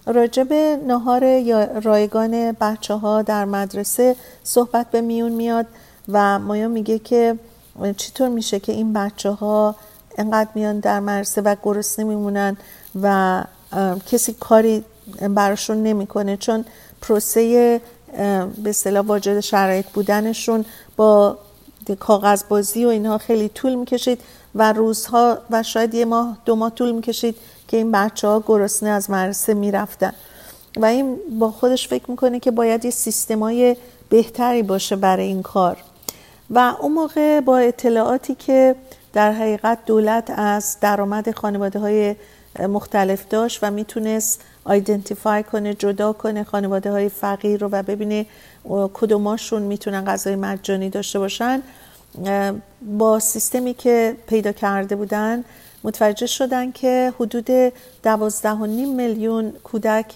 راجب 0.07 0.53
نهار 0.87 1.43
رایگان 1.81 2.53
بچه 2.53 2.95
ها 2.95 3.23
در 3.23 3.45
مدرسه 3.45 4.17
صحبت 4.45 4.91
به 4.91 5.01
میون 5.01 5.33
میاد 5.33 5.67
و 6.09 6.39
مایا 6.39 6.69
میگه 6.69 6.99
که 6.99 7.39
چطور 7.97 8.29
میشه 8.29 8.61
که 8.61 8.73
این 8.73 8.93
بچه 8.93 9.31
ها 9.31 9.75
انقدر 10.19 10.51
میان 10.55 10.79
در 10.79 11.01
مدرسه 11.01 11.41
و 11.41 11.57
گرسنه 11.63 12.05
میمونن 12.05 12.57
و 13.03 13.45
کسی 14.07 14.33
کاری 14.33 14.85
براشون 15.21 15.83
نمی‌کنه؟ 15.83 16.37
چون 16.37 16.65
پروسه 17.01 17.81
به 18.63 18.71
اصطلاح 18.71 19.05
واجد 19.05 19.41
شرایط 19.41 19.87
بودنشون 19.87 20.65
با 20.97 21.39
کاغذ 22.01 22.43
بازی 22.49 22.85
و 22.85 22.89
اینها 22.89 23.19
خیلی 23.19 23.49
طول 23.49 23.75
می‌کشید 23.75 24.21
و 24.55 24.73
روزها 24.73 25.39
و 25.51 25.63
شاید 25.63 25.95
یه 25.95 26.05
ماه 26.05 26.39
دو 26.45 26.57
ماه 26.57 26.71
طول 26.71 26.93
می‌کشید 26.93 27.37
که 27.69 27.77
این 27.77 27.93
بچه 27.93 28.29
ها 28.29 28.45
گرسنه 28.47 28.89
از 28.89 29.11
مدرسه 29.11 29.55
می‌رفتن. 29.55 30.13
و 30.77 30.85
این 30.85 31.17
با 31.39 31.51
خودش 31.51 31.89
فکر 31.89 32.11
می‌کنه 32.11 32.41
که 32.41 32.51
باید 32.51 32.85
یه 32.85 32.91
سیستمای 32.91 33.77
بهتری 34.09 34.63
باشه 34.63 34.97
برای 34.97 35.27
این 35.27 35.43
کار. 35.43 35.77
و 36.51 36.75
اون 36.81 36.93
موقع 36.93 37.41
با 37.41 37.59
اطلاعاتی 37.59 38.35
که 38.35 38.75
در 39.13 39.33
حقیقت 39.33 39.79
دولت 39.87 40.31
از 40.37 40.77
درآمد 40.81 41.31
خانواده 41.37 41.79
های 41.79 42.17
مختلف 42.69 43.29
داشت 43.29 43.59
و 43.63 43.71
می‌تونست 43.71 44.41
آیدنتیفای 44.65 45.43
کنه 45.43 45.75
جدا 45.75 46.13
کنه 46.13 46.45
خانواده 46.45 46.91
های 46.91 47.09
فقیر 47.09 47.61
رو 47.61 47.69
و 47.73 47.83
ببینه 47.83 48.27
کدوماشون 48.95 49.63
می‌تونن 49.63 50.05
غذای 50.05 50.37
مجانی 50.37 50.91
داشته 50.91 51.19
باشن. 51.19 51.63
با 52.83 53.19
سیستمی 53.19 53.75
که 53.75 54.17
پیدا 54.27 54.53
کرده 54.53 54.97
بودن 54.97 55.45
متوجه 55.85 56.27
شدن 56.27 56.73
که 56.73 57.13
حدود 57.21 57.73
دوازده 58.03 58.51
و 58.51 58.67
نیم 58.67 58.97
میلیون 58.97 59.51
کودک 59.65 60.07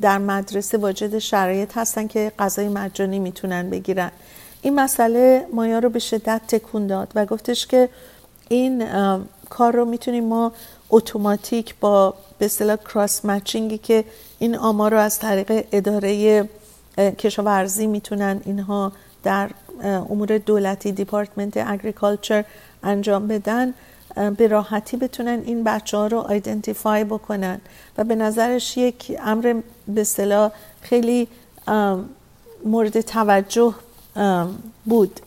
در 0.00 0.18
مدرسه 0.18 0.78
واجد 0.78 1.18
شرایط 1.18 1.78
هستن 1.78 2.06
که 2.06 2.32
غذای 2.38 2.68
مجانی 2.68 3.18
می‌تونن 3.18 3.70
بگیرن. 3.70 4.10
این 4.62 4.74
مسئله 4.74 5.46
مایا 5.52 5.78
رو 5.78 5.88
به 5.88 5.98
شدت 5.98 6.40
تکون 6.48 6.86
داد 6.86 7.12
و 7.14 7.26
گفتش 7.26 7.66
که 7.66 7.88
این 8.48 8.84
کار 9.50 9.76
رو 9.76 9.84
می‌تونیم 9.84 10.24
ما 10.24 10.52
اتوماتیک 10.90 11.74
با 11.80 12.14
به 12.38 12.46
اصطلاح 12.46 12.76
کراس 12.76 13.24
مچینگی 13.24 13.78
که 13.78 14.04
این 14.38 14.56
آمار 14.56 14.90
رو 14.90 14.98
از 14.98 15.18
طریق 15.18 15.66
اداره 15.72 16.48
کشاورزی 16.98 17.86
می‌تونن 17.86 18.40
اینها 18.44 18.92
در 19.22 19.50
امور 19.84 20.38
دولتی 20.38 20.92
دیپارتمنت 20.92 21.56
اگریکالچر 21.56 22.44
انجام 22.82 23.28
بدن 23.28 23.74
به 24.36 24.46
راحتی 24.46 24.96
بتونن 24.96 25.42
این 25.44 25.64
بچه 25.64 25.96
ها 25.96 26.06
رو 26.06 26.18
آیدنتیفای 26.18 27.04
بکنن. 27.04 27.60
و 27.98 28.04
به 28.04 28.14
نظرش 28.14 28.76
یک 28.76 29.16
امر 29.20 29.60
به 29.88 30.00
اصطلاح 30.00 30.50
خیلی 30.80 31.28
مورد 32.64 33.00
توجه 33.00 33.74
بود. 34.84 35.20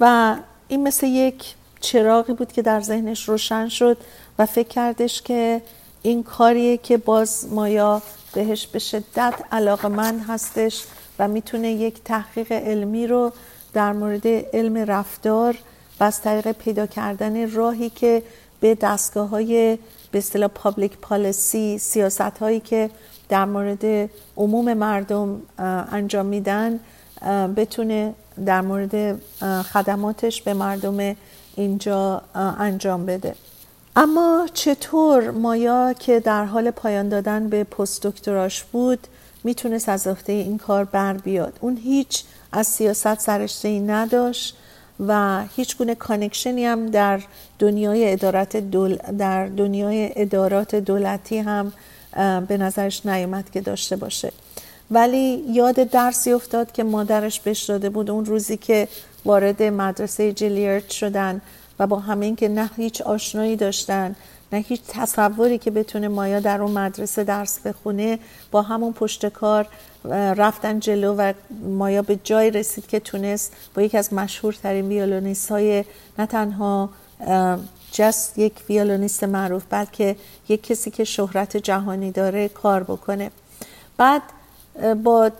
و 0.00 0.36
این 0.68 0.82
مثل 0.82 1.06
یک 1.06 1.54
چراغی 1.80 2.32
بود 2.32 2.52
که 2.52 2.62
در 2.62 2.80
ذهنش 2.80 3.28
روشن 3.28 3.68
شد. 3.68 3.96
و 4.38 4.46
فکر 4.46 4.68
کردش 4.68 5.22
که 5.22 5.62
این 6.02 6.22
کاریه 6.22 6.76
که 6.76 6.96
باز 6.96 7.46
مایا 7.52 8.02
بهش 8.34 8.66
به 8.66 8.78
شدت 8.78 9.34
علاقه 9.52 9.88
من 9.88 10.18
هستش 10.18 10.84
و 11.18 11.28
می‌تونه 11.28 11.70
یک 11.72 12.02
تحقیق 12.04 12.52
علمی 12.52 13.06
رو 13.06 13.32
در 13.72 13.92
مورد 13.92 14.26
علم 14.26 14.76
رفتار 14.76 15.56
و 16.00 16.04
از 16.04 16.20
طریق 16.20 16.52
پیدا 16.52 16.86
کردن 16.86 17.50
راهی 17.50 17.90
که 17.90 18.22
به 18.60 18.74
دستگاه 18.74 19.28
های 19.28 19.78
به 20.10 20.18
اصطلاح 20.18 20.48
public 20.54 20.98
policy 20.98 21.78
سیاست 21.78 22.20
هایی 22.20 22.60
که 22.60 22.90
در 23.28 23.44
مورد 23.44 24.10
عموم 24.36 24.74
مردم 24.74 25.42
انجام 25.92 26.26
میدن 26.26 26.80
بتونه 27.56 28.14
در 28.46 28.60
مورد 28.60 29.20
خدماتش 29.62 30.42
به 30.42 30.54
مردم 30.54 31.16
اینجا 31.56 32.22
انجام 32.34 33.06
بده. 33.06 33.34
اما 33.96 34.48
چطور 34.54 35.30
مایا 35.30 35.92
که 35.98 36.20
در 36.20 36.44
حال 36.44 36.70
پایان 36.70 37.08
دادن 37.08 37.48
به 37.48 37.64
پست 37.64 38.06
دکتراش 38.06 38.64
بود 38.64 38.98
می‌تونست 39.44 39.88
از 39.88 40.06
عهده 40.06 40.32
این 40.32 40.58
کار 40.58 40.84
بر 40.84 41.12
بیاد؟ 41.12 41.58
اون 41.60 41.76
هیچ 41.76 42.24
از 42.52 42.66
سیاست 42.66 43.20
سررشته 43.20 43.68
ای 43.68 43.80
نداشت 43.80 44.56
و 45.06 45.42
هیچ 45.56 45.76
گونه 45.76 45.94
connection 45.94 46.58
ی 46.58 46.64
هم 46.64 46.86
در 46.86 47.20
دنیای 47.58 48.12
ادارات 48.12 48.56
دول... 48.56 48.96
در 48.96 49.46
دنیای 49.46 50.10
ادارات 50.16 50.74
دولتی 50.74 51.38
هم 51.38 51.72
به 52.48 52.56
نظرش 52.56 53.06
نیومد 53.06 53.50
که 53.50 53.60
داشته 53.60 53.96
باشه. 53.96 54.32
ولی 54.90 55.44
یاد 55.48 55.74
درسی 55.74 56.32
افتاد 56.32 56.72
که 56.72 56.84
مادرش 56.84 57.40
بهش 57.40 57.62
داده 57.62 57.90
بود. 57.90 58.10
اون 58.10 58.24
روزی 58.24 58.56
که 58.56 58.88
وارد 59.24 59.62
مدرسه 59.62 60.32
جلیرت 60.32 60.90
شدن 60.90 61.40
و 61.78 61.86
با 61.86 61.98
همین 61.98 62.36
که 62.36 62.48
نه 62.48 62.70
هیچ 62.76 63.02
آشنایی 63.02 63.56
داشتن 63.56 64.16
نه 64.52 64.58
هیچ 64.58 64.80
تصوری 64.88 65.58
که 65.58 65.70
بتونه 65.70 66.08
مایا 66.08 66.40
در 66.40 66.62
اون 66.62 66.70
مدرسه 66.70 67.24
درس 67.24 67.60
بخونه 67.60 68.18
با 68.50 68.62
همون 68.62 68.92
پشت 68.92 69.26
کار 69.26 69.66
رفتن 70.10 70.80
جلو 70.80 71.14
و 71.14 71.32
مایا 71.62 72.02
به 72.02 72.18
جای 72.24 72.50
رسید 72.50 72.86
که 72.86 73.00
تونست 73.00 73.52
با 73.74 73.82
یکی 73.82 73.98
از 73.98 74.12
مشهورترین 74.12 74.88
ویولونیست 74.88 75.50
های 75.50 75.84
نه 76.18 76.26
تنها 76.26 76.90
جست 77.92 78.38
یک 78.38 78.52
ویولونیست 78.68 79.24
معروف 79.24 79.62
بلکه 79.70 80.16
یک 80.48 80.62
کسی 80.62 80.90
که 80.90 81.04
شهرت 81.04 81.56
جهانی 81.56 82.10
داره 82.10 82.48
کار 82.48 82.82
بکنه. 82.82 83.30
بعد 83.96 84.22
با 85.04 85.30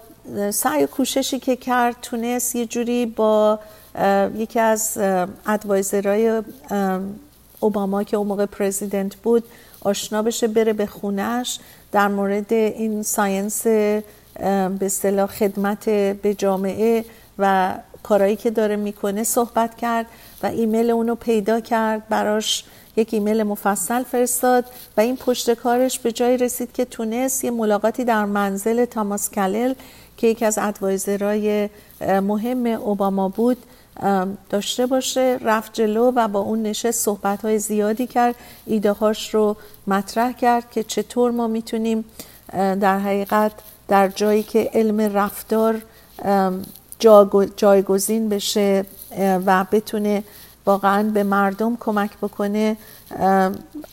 سعی 0.51 0.85
و 0.85 0.87
کوششی 0.87 1.39
که 1.39 1.57
کرد 1.57 1.97
تونست 2.03 2.57
یه 2.57 2.67
جوری 2.67 3.07
با 3.07 3.59
یکی 4.37 4.61
از 4.61 4.99
ادوایزرهای 5.47 6.43
اوباما 7.61 8.03
که 8.03 8.17
اون 8.17 8.27
موقع 8.27 8.47
پرزیدنت 8.47 9.17
بود 9.17 9.45
آشنا 9.81 10.23
بشه 10.23 10.49
بره 10.49 10.73
به 10.73 10.87
خونش 10.87 11.59
در 11.93 12.09
مورد 12.09 12.53
این 12.53 13.03
ساینس 13.03 13.67
به 13.67 14.03
اصطلاح 14.81 15.27
خدمت 15.27 15.89
به 15.91 16.35
جامعه 16.35 17.05
و 17.39 17.75
کارایی 18.03 18.37
که 18.37 18.51
داره 18.51 18.77
می‌کنه 18.77 19.25
صحبت 19.25 19.77
کرد 19.77 20.07
و 20.43 20.47
ایمیل 20.47 20.91
اونو 20.91 21.15
پیدا 21.15 21.61
کرد 21.61 22.09
براش 22.09 22.65
یک 22.97 23.15
ایمیل 23.15 23.43
مفصل 23.43 24.03
فرستاد 24.03 24.65
و 24.97 25.01
این 25.01 25.17
پشت 25.17 25.55
کارش 25.55 25.99
به 25.99 26.13
جای 26.13 26.37
رسید 26.37 26.73
که 26.73 26.85
تونست 26.85 27.45
یه 27.45 27.51
ملاقاتی 27.51 28.05
در 28.05 28.25
منزل 28.25 28.85
تاماس 28.85 29.31
کلل 29.31 29.75
که 30.17 30.27
یکی 30.27 30.45
از 30.45 30.59
ادوایزرهای 30.59 31.69
مهم 32.01 32.67
اوباما 32.67 33.29
بود 33.29 33.57
داشته 34.51 34.87
باشه 34.87 35.39
رفت 35.43 35.73
جلو 35.73 36.13
و 36.15 36.29
با 36.29 36.41
اون 36.41 36.63
نشست 36.63 37.05
صحبت 37.05 37.45
های 37.45 37.59
زیادی 37.59 38.07
کرد 38.07 38.35
ایده 38.67 38.93
هاش 38.93 39.35
رو 39.35 39.57
مطرح 39.87 40.33
کرد 40.33 40.71
که 40.71 40.83
چطور 40.83 41.31
ما 41.31 41.47
می‌تونیم 41.47 42.05
در 42.53 42.99
حقیقت 42.99 43.53
در 43.89 44.09
جایی 44.09 44.43
که 44.43 44.71
علم 44.75 45.01
رفتار 45.01 45.83
جایگزین 47.57 48.29
بشه 48.29 48.85
و 49.19 49.65
بتونه 49.73 50.25
واقعا 50.67 51.03
به 51.03 51.23
مردم 51.23 51.77
کمک 51.81 52.11
بکنه 52.23 52.77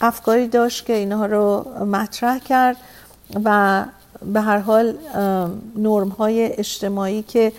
افکاری 0.01 0.47
داشت 0.47 0.85
که 0.85 0.93
اینها 0.93 1.25
رو 1.25 1.65
مطرح 1.85 2.39
کرد 2.39 2.77
و 3.45 3.85
به 4.33 4.41
هر 4.41 4.57
حال 4.57 4.97
نرم 5.75 6.09
های 6.09 6.53
اجتماعی 6.57 7.23
که 7.23 7.51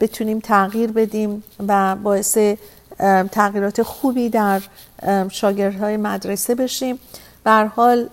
بتونیم 0.00 0.40
تغییر 0.40 0.92
بدیم 0.92 1.42
و 1.68 1.96
باعث 1.96 2.38
تغییرات 3.32 3.82
خوبی 3.82 4.28
در 4.28 4.60
شاگردهای 5.30 5.96
مدرسه 5.96 6.54
بشیم. 6.54 6.98
به 7.44 7.50
هر 7.50 7.64
حال 7.64 8.08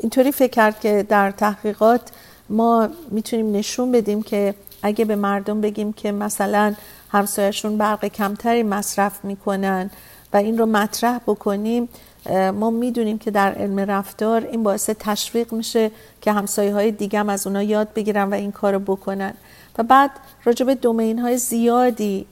اینطوری 0.00 0.32
فکر 0.32 0.50
کرد 0.50 0.80
که 0.80 1.06
در 1.08 1.30
تحقیقات 1.30 2.00
ما 2.48 2.88
می‌تونیم 3.10 3.56
نشون 3.56 3.92
بدیم 3.92 4.22
که 4.22 4.54
اگه 4.82 5.04
به 5.04 5.16
مردم 5.16 5.60
بگیم 5.60 5.92
که 5.92 6.12
مثلا 6.12 6.74
همسایشون 7.10 7.78
برق 7.78 8.04
کمتری 8.04 8.62
مصرف 8.62 9.24
می‌کنن 9.24 9.90
و 10.32 10.36
این 10.36 10.58
رو 10.58 10.66
مطرح 10.66 11.18
بکنیم 11.18 11.88
ما 12.54 12.70
می‌دونیم 12.70 13.18
که 13.18 13.30
در 13.30 13.54
علم 13.54 13.78
رفتار 13.78 14.44
این 14.44 14.62
باعث 14.62 14.90
تشویق 14.98 15.52
میشه 15.52 15.90
که 16.20 16.32
همسایه 16.32 16.72
های 16.72 16.90
دیگه 16.90 17.18
هم 17.18 17.28
از 17.28 17.46
اونا 17.46 17.62
یاد 17.62 17.88
بگیرن 17.94 18.30
و 18.30 18.34
این 18.34 18.52
کار 18.52 18.72
رو 18.72 18.78
بکنن. 18.78 19.34
و 19.78 19.82
بعد 19.82 20.10
راجع 20.44 20.66
به 20.66 20.74
دومین 20.74 21.18
های 21.18 21.38
زیادی 21.38 22.26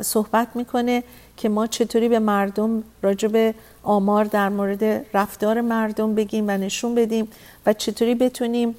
صحبت 0.00 0.48
می‌کنه 0.54 1.02
که 1.36 1.48
ما 1.48 1.66
چطوری 1.66 2.08
به 2.08 2.18
مردم 2.18 2.82
راجع 3.02 3.28
به 3.28 3.54
آمار 3.82 4.24
در 4.24 4.48
مورد 4.48 5.06
رفتار 5.14 5.60
مردم 5.60 6.14
بگیم 6.14 6.44
و 6.48 6.50
نشون 6.50 6.94
بدیم 6.94 7.28
و 7.66 7.72
چطوری 7.72 8.14
بتونیم 8.14 8.76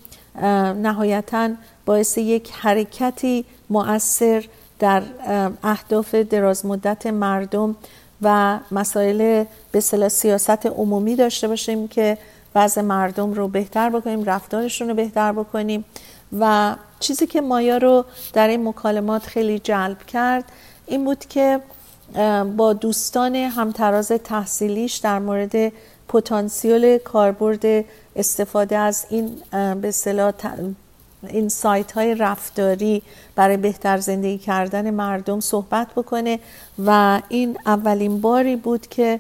نهایتا 0.82 1.50
باعث 1.86 2.18
یک 2.18 2.52
حرکتی 2.52 3.46
مؤثر 3.70 4.46
در 4.80 5.04
اهداف 5.64 6.16
درازمدت 6.16 7.08
مردم 7.08 7.76
و 8.22 8.60
مسائل 8.72 9.44
به 9.72 9.80
سیاست 10.10 10.66
عمومی 10.66 11.16
داشته 11.16 11.48
باشیم 11.48 11.88
که 11.88 12.18
وضع 12.56 12.82
مردم 12.82 13.34
رو 13.34 13.48
بهتر 13.48 13.90
بکنیم 13.90 14.24
رفتارشون 14.24 14.90
رو 14.90 14.94
بهتر 14.94 15.32
بکنیم. 15.32 15.86
و 16.40 16.76
چیزی 17.00 17.28
که 17.28 17.42
مایا 17.42 17.78
رو 17.78 18.06
در 18.34 18.48
این 18.48 18.68
مکالمات 18.68 19.24
خیلی 19.24 19.60
جلب 19.60 20.04
کرد 20.04 20.44
این 20.86 21.06
بود 21.06 21.26
که 21.26 21.60
با 22.58 22.74
دوستان 22.74 23.36
همتراز 23.36 24.08
تحصیلیش 24.08 24.96
در 24.96 25.20
مورد 25.20 25.72
پتانسیل 26.08 26.98
کاربرد 26.98 27.86
استفاده 28.16 28.78
از 28.78 29.06
این 29.10 29.36
به 29.52 29.88
اصطلاح 29.88 30.34
این 31.28 31.50
سایت 31.50 31.92
های 31.92 32.16
رفتاری 32.16 33.02
برای 33.36 33.58
بهتر 33.58 33.98
زندگی 33.98 34.38
کردن 34.38 34.92
مردم 34.92 35.40
صحبت 35.40 35.88
بکنه 35.96 36.40
و 36.86 37.22
این 37.30 37.58
اولین 37.66 38.22
باری 38.22 38.56
بود 38.56 38.88
که 38.88 39.20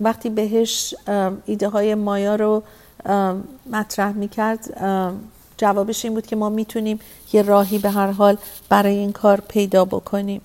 وقتی 0.00 0.30
بهش 0.30 0.94
ایده 1.46 1.68
های 1.68 1.94
مایا 1.94 2.36
رو 2.36 2.62
مطرح 3.70 4.12
می‌کرد 4.12 4.80
جوابش 5.58 6.04
این 6.04 6.14
بود 6.14 6.26
که 6.26 6.36
ما 6.36 6.48
می‌تونیم 6.48 7.00
یه 7.32 7.42
راهی 7.42 7.78
به 7.78 7.90
هر 7.90 8.10
حال 8.10 8.36
برای 8.68 8.96
این 8.96 9.12
کار 9.12 9.42
پیدا 9.48 9.84
بکنیم. 9.84 10.40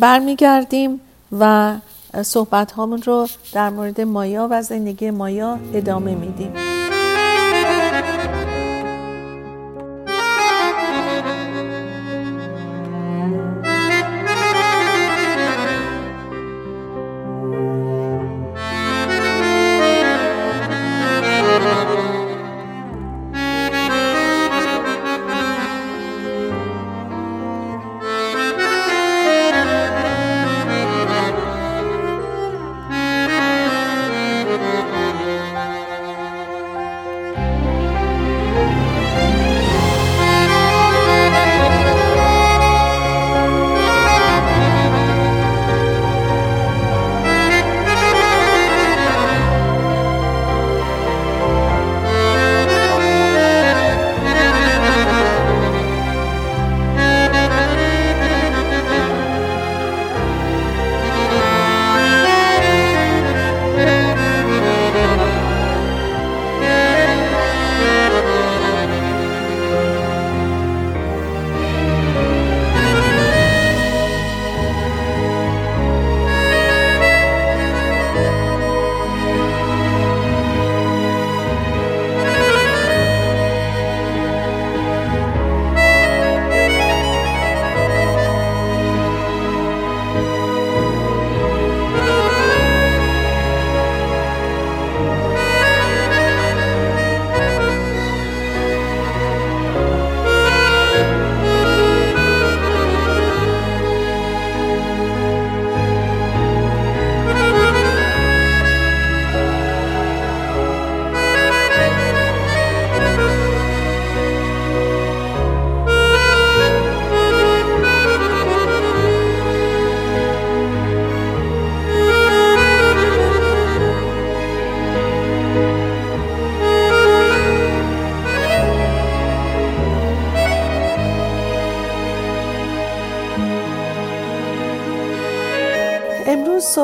برمیگردیم 0.00 1.00
و 1.40 1.74
صحبت 2.22 2.72
هامون 2.72 3.02
رو 3.02 3.28
در 3.52 3.70
مورد 3.70 4.00
مایا 4.00 4.48
و 4.50 4.62
زندگی 4.62 5.10
مایا 5.10 5.58
ادامه 5.74 6.14
میدیم. 6.14 6.81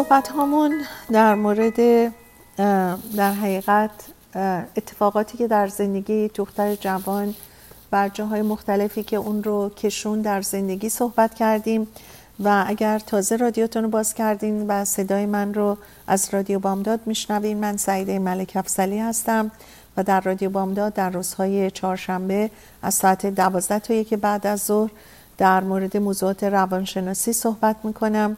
صحبت 0.09 0.29
هامون 0.29 0.75
در 1.13 1.35
مورد 1.35 1.77
در 3.17 3.33
حقیقت 3.33 3.91
اتفاقاتی 4.77 5.39
که 5.39 5.49
در 5.49 5.69
زندگی 5.69 6.29
دختر 6.29 6.75
جوان 6.75 7.35
بر 7.91 8.09
جاهای 8.09 8.43
مختلفی 8.43 9.03
که 9.03 9.17
اون 9.17 9.43
رو 9.43 9.71
کشون 9.71 10.21
در 10.21 10.43
زندگی 10.43 10.89
صحبت 10.89 11.35
کردیم. 11.35 11.89
و 12.45 12.65
اگر 12.67 12.99
تازه 12.99 13.37
رادیوتون 13.37 13.83
رو 13.83 13.89
باز 13.89 14.15
کردین 14.15 14.67
و 14.67 14.85
صدای 14.85 15.27
من 15.27 15.55
رو 15.55 15.77
از 16.07 16.29
رادیو 16.33 16.59
بامداد 16.59 17.01
میشنوین 17.07 17.59
من 17.59 17.77
سعیده 17.77 18.19
ملک 18.19 18.53
افسلی 18.57 18.99
هستم 18.99 19.51
و 19.97 20.03
در 20.03 20.21
رادیو 20.21 20.51
بامداد 20.51 20.95
در 20.95 21.11
روزهای 21.11 21.71
چهارشنبه 21.71 22.51
از 22.83 22.95
ساعت 22.95 23.27
دوازده 23.27 23.79
تا 23.79 23.95
یک 23.95 24.15
بعد 24.15 24.47
از 24.47 24.61
ظهر 24.61 24.91
در 25.39 25.61
مورد 25.61 25.97
موضوعات 25.97 26.45
روانشناسی 26.45 27.33
صحبت 27.33 27.77
می‌کنم. 27.85 28.37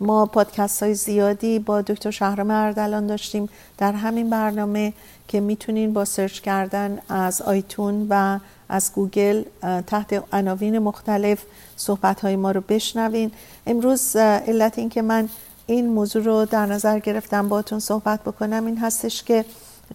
ما 0.00 0.26
پادکست 0.26 0.82
های 0.82 0.94
زیادی 0.94 1.58
با 1.58 1.82
دکتر 1.82 2.10
شهرام 2.10 2.50
اردلان 2.50 3.06
داشتیم 3.06 3.48
در 3.78 3.92
همین 3.92 4.30
برنامه 4.30 4.92
که 5.28 5.40
می‌تونین 5.40 5.92
با 5.92 6.04
search 6.04 6.40
کردن 6.40 6.98
از 7.08 7.42
iTunes 7.42 8.06
و 8.10 8.38
از 8.68 8.92
گوگل 8.94 9.42
تحت 9.86 10.24
عناوین 10.32 10.78
مختلف 10.78 11.42
صحبت 11.76 12.20
های 12.20 12.36
ما 12.36 12.50
رو 12.50 12.60
بشنوین. 12.68 13.30
امروز 13.66 14.16
علت 14.16 14.78
این 14.78 14.88
که 14.88 15.02
من 15.02 15.28
این 15.66 15.88
موضوع 15.88 16.22
رو 16.22 16.44
در 16.44 16.66
نظر 16.66 16.98
گرفتم 16.98 17.48
باتون 17.48 17.78
صحبت 17.78 18.20
بکنم 18.20 18.66
این 18.66 18.78
هستش 18.78 19.22
که 19.22 19.44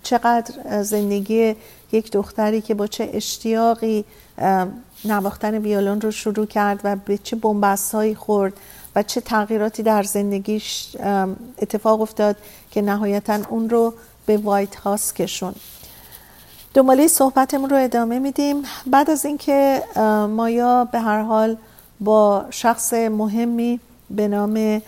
چقدر 0.04 0.84
زندگی 0.84 1.56
یک 1.92 2.12
دختری 2.12 2.62
که 2.62 2.74
با 2.74 2.88
چه 2.88 3.10
اشتیاقی 3.14 4.06
نواختن 5.06 5.58
ویولون 5.58 6.02
رو 6.02 6.12
شروع 6.12 6.46
کرد 6.46 6.80
و 6.84 6.96
به 6.96 7.18
چه 7.18 7.36
بنبست 7.36 7.96
هایی 7.96 8.16
خورد 8.16 8.54
و 8.96 9.04
چه 9.04 9.22
تغییراتی 9.22 9.84
در 9.84 10.04
زندگیش 10.04 10.96
اتفاق 11.62 12.02
افتاد 12.02 12.36
که 12.72 12.82
نهایتا 12.82 13.40
اون 13.50 13.70
رو 13.70 13.94
به 14.26 14.38
وایت 14.38 14.76
هاست 14.76 15.16
کشون 15.16 15.56
دنباله 16.74 17.08
صحبتمون 17.08 17.70
رو 17.70 17.78
ادامه 17.78 18.20
میدیم. 18.20 18.64
بعد 18.88 19.10
از 19.10 19.26
اینکه 19.26 19.84
مایا 20.30 20.86
به 20.92 21.00
هر 21.00 21.22
حال 21.22 21.58
با 22.00 22.46
شخص 22.50 22.94
مهمی 22.94 23.80
به 24.10 24.28
نام 24.28 24.82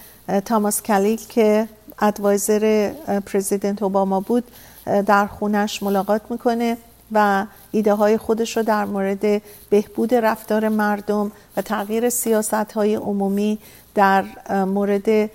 تاماس 0.45 0.81
کلیل 0.81 1.19
که 1.29 1.69
ادوایزر 2.01 2.91
پرزیدنت 3.25 3.83
اوباما 3.83 4.19
بود 4.19 4.43
در 4.85 5.27
خونش 5.27 5.83
ملاقات 5.83 6.21
می‌کنه 6.29 6.77
و 7.11 7.45
ایده 7.71 7.93
های 7.93 8.17
خودش 8.17 8.57
رو 8.57 8.63
در 8.63 8.85
مورد 8.85 9.41
بهبود 9.69 10.13
رفتار 10.13 10.69
مردم 10.69 11.31
و 11.57 11.61
تغییر 11.61 12.09
سیاست 12.09 12.53
های 12.53 12.95
عمومی 12.95 13.59
در 13.95 14.25
مورد 14.65 15.29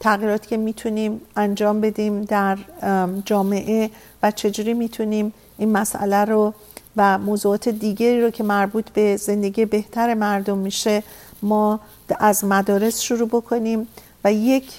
تغییراتی 0.00 0.48
که 0.48 0.56
می‌تونیم 0.56 1.20
انجام 1.36 1.80
بدیم 1.80 2.22
در 2.22 2.58
جامعه 3.24 3.90
و 4.22 4.30
چجوری 4.30 4.74
می‌تونیم 4.74 5.32
این 5.58 5.72
مسئله 5.72 6.24
رو 6.24 6.54
و 6.96 7.18
موضوعات 7.18 7.68
دیگری 7.68 8.22
رو 8.22 8.30
که 8.30 8.44
مربوط 8.44 8.90
به 8.90 9.16
زندگی 9.16 9.64
بهتر 9.64 10.14
مردم 10.14 10.58
میشه 10.58 11.02
ما 11.42 11.80
از 12.18 12.44
مدارس 12.44 13.00
شروع 13.00 13.28
بکنیم 13.28 13.88
و 14.24 14.32
یک 14.32 14.70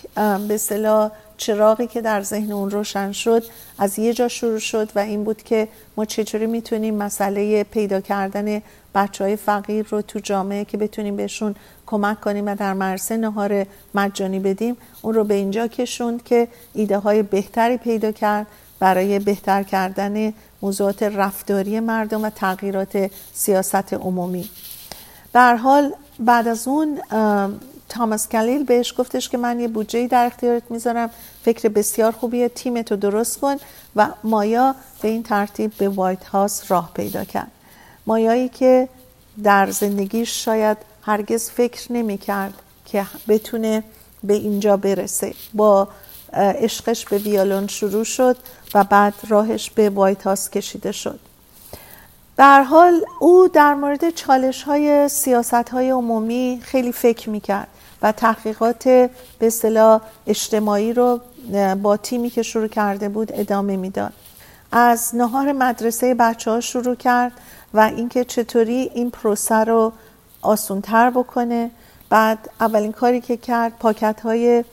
به 0.48 0.58
صلاح 0.58 1.12
چراغی 1.38 1.88
که 1.88 2.02
در 2.02 2.22
ذهن 2.22 2.52
اون 2.52 2.72
روشن 2.72 3.12
شد 3.12 3.44
از 3.78 4.00
یه 4.00 4.14
جا 4.14 4.28
شروع 4.28 4.60
شد 4.60 4.90
و 4.96 5.00
این 5.00 5.24
بود 5.24 5.44
که 5.44 5.68
ما 5.98 6.06
چطوری 6.06 6.46
می‌تونیم 6.46 6.96
مسئله 6.96 7.64
پیدا 7.64 8.02
کردن 8.02 8.62
بچه 8.96 9.24
های 9.24 9.36
فقیر 9.36 9.88
رو 9.90 10.02
تو 10.02 10.20
جامعه 10.20 10.66
که 10.66 10.78
بتونیم 10.78 11.16
بهشون 11.16 11.56
کمک 11.86 12.22
کنیم 12.22 12.46
و 12.48 12.56
در 12.56 12.74
مرسه 12.74 13.18
نهار 13.18 13.66
مجانی 13.96 14.40
بدیم 14.40 14.78
اون 15.02 15.14
رو 15.14 15.24
به 15.24 15.34
اینجا 15.34 15.68
کشوند 15.68 16.24
که 16.24 16.48
ایده 16.74 16.98
های 16.98 17.24
بهتری 17.24 17.78
پیدا 17.78 18.12
کرد 18.12 18.48
برای 18.80 19.20
بهتر 19.20 19.64
کردن 19.64 20.34
موضوعات 20.62 21.04
رفتاری 21.04 21.80
مردم 21.80 22.24
و 22.24 22.30
تغییرات 22.30 23.12
سیاست 23.34 23.94
عمومی. 23.94 24.50
در 25.34 25.56
حال 25.56 25.94
بعد 26.20 26.48
از 26.48 26.68
اون 26.68 27.00
تاماس 27.90 28.30
کلیل 28.30 28.64
بهش 28.64 28.94
گفتش 28.98 29.30
که 29.30 29.38
من 29.38 29.60
یه 29.60 29.68
بودجه 29.68 30.08
در 30.08 30.26
اختیارت 30.26 30.64
می‌ذارم. 30.70 31.10
فکر 31.44 31.70
بسیار 31.70 32.12
خوبیه 32.12 32.50
تیمتو 32.50 32.96
درست 32.96 33.40
کن. 33.40 33.56
و 33.96 34.08
مایا 34.24 34.76
به 35.02 35.08
این 35.08 35.24
ترتیب 35.24 35.72
به 35.78 35.90
وایت 35.90 36.24
هاوس 36.24 36.72
راه 36.72 36.92
پیدا 36.94 37.24
کرد. 37.24 37.52
مایایی 38.06 38.50
که 38.50 38.90
در 39.44 39.72
زندگیش 39.72 40.46
شاید 40.46 40.78
هرگز 41.02 41.50
فکر 41.50 41.94
نمی 41.94 42.18
کرد 42.18 42.54
که 42.86 43.06
بتونه 43.28 43.84
به 44.24 44.34
اینجا 44.34 44.78
برسه. 44.78 45.34
با 45.54 45.88
عشقش 46.34 47.06
به 47.06 47.18
ویالون 47.18 47.68
شروع 47.68 48.04
شد 48.04 48.38
و 48.74 48.84
بعد 48.84 49.14
راهش 49.30 49.70
به 49.70 49.90
وایت 49.90 50.24
هاوس 50.24 50.50
کشیده 50.50 50.92
شد. 50.92 51.20
در 52.38 52.64
حال 52.64 53.06
او 53.20 53.48
در 53.48 53.74
مورد 53.74 54.10
چالش 54.10 54.64
های 54.64 55.10
سیاست 55.10 55.54
های 55.54 55.90
عمومی 55.90 56.60
خیلی 56.64 56.92
فکر 56.92 57.30
می‌کرد. 57.30 57.68
و 58.02 58.12
تحقیقات 58.12 58.84
به 58.84 59.48
اصطلاح 59.48 60.02
اجتماعی 60.28 60.94
رو 60.94 61.22
با 61.82 61.98
تیمی 61.98 62.30
که 62.30 62.44
شروع 62.44 62.68
کرده 62.68 63.10
بود 63.10 63.32
ادامه 63.34 63.78
می‌داد. 63.78 64.14
از 64.72 65.16
نهار 65.16 65.52
مدرسه 65.52 66.14
بچه 66.14 66.52
ها 66.52 66.60
شروع 66.60 66.96
کرد 66.96 67.32
و 67.74 67.80
اینکه 67.80 68.24
چطوری 68.24 68.92
این 68.94 69.12
پروسه 69.12 69.56
رو 69.56 69.94
آسونتر 70.42 71.10
بکنه. 71.10 71.72
بعد 72.10 72.50
اولین 72.60 72.92
کاری 72.92 73.22
که 73.22 73.38
کرد 73.38 73.74
پاکت 73.80 74.22
های 74.22 74.64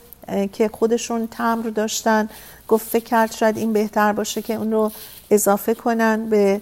که 0.53 0.69
خودشون 0.73 1.27
تمر 1.27 1.69
داشتن 1.69 2.29
گفت 2.67 2.97
کرد 2.97 3.31
شاید 3.31 3.57
این 3.57 3.73
بهتر 3.73 4.13
باشه 4.13 4.41
که 4.41 4.53
اون 4.53 4.71
رو 4.71 4.91
اضافه 5.31 5.73
کنن 5.73 6.29
به 6.29 6.61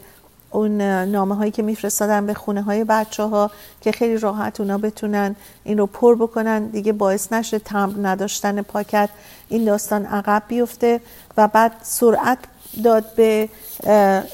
اون 0.52 0.82
نامه 0.82 1.36
هایی 1.36 1.52
که 1.52 1.62
میفرستادن 1.62 2.26
به 2.26 2.34
خونه 2.34 2.62
های 2.62 2.84
بچه 2.84 3.24
ها 3.24 3.52
که 3.82 3.91
خیلی 3.91 4.18
راحت 4.18 4.60
اونا 4.60 4.78
بتونن 4.78 5.36
این 5.64 5.78
رو 5.78 5.86
پر 5.86 6.16
بکنن. 6.16 6.68
دیگه 6.68 6.93
باعث 6.93 7.34
نشه 7.34 7.60
تمر 7.60 8.08
نداشتن 8.08 8.62
پاکت 8.62 9.10
این 9.49 9.66
داستان 9.66 10.06
عقب 10.06 10.43
بیفته 10.47 11.02
و 11.38 11.47
بعد 11.47 11.72
سرعت 11.82 12.38
داد 12.84 13.06
به 13.16 13.49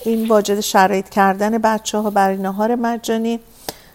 این 0.06 0.28
واجد 0.28 0.60
شرایط 0.60 1.10
کردن 1.10 1.58
بچه 1.58 1.98
ها 1.98 2.10
برای 2.10 2.38
نهار 2.38 2.76
مجانی. 2.76 3.40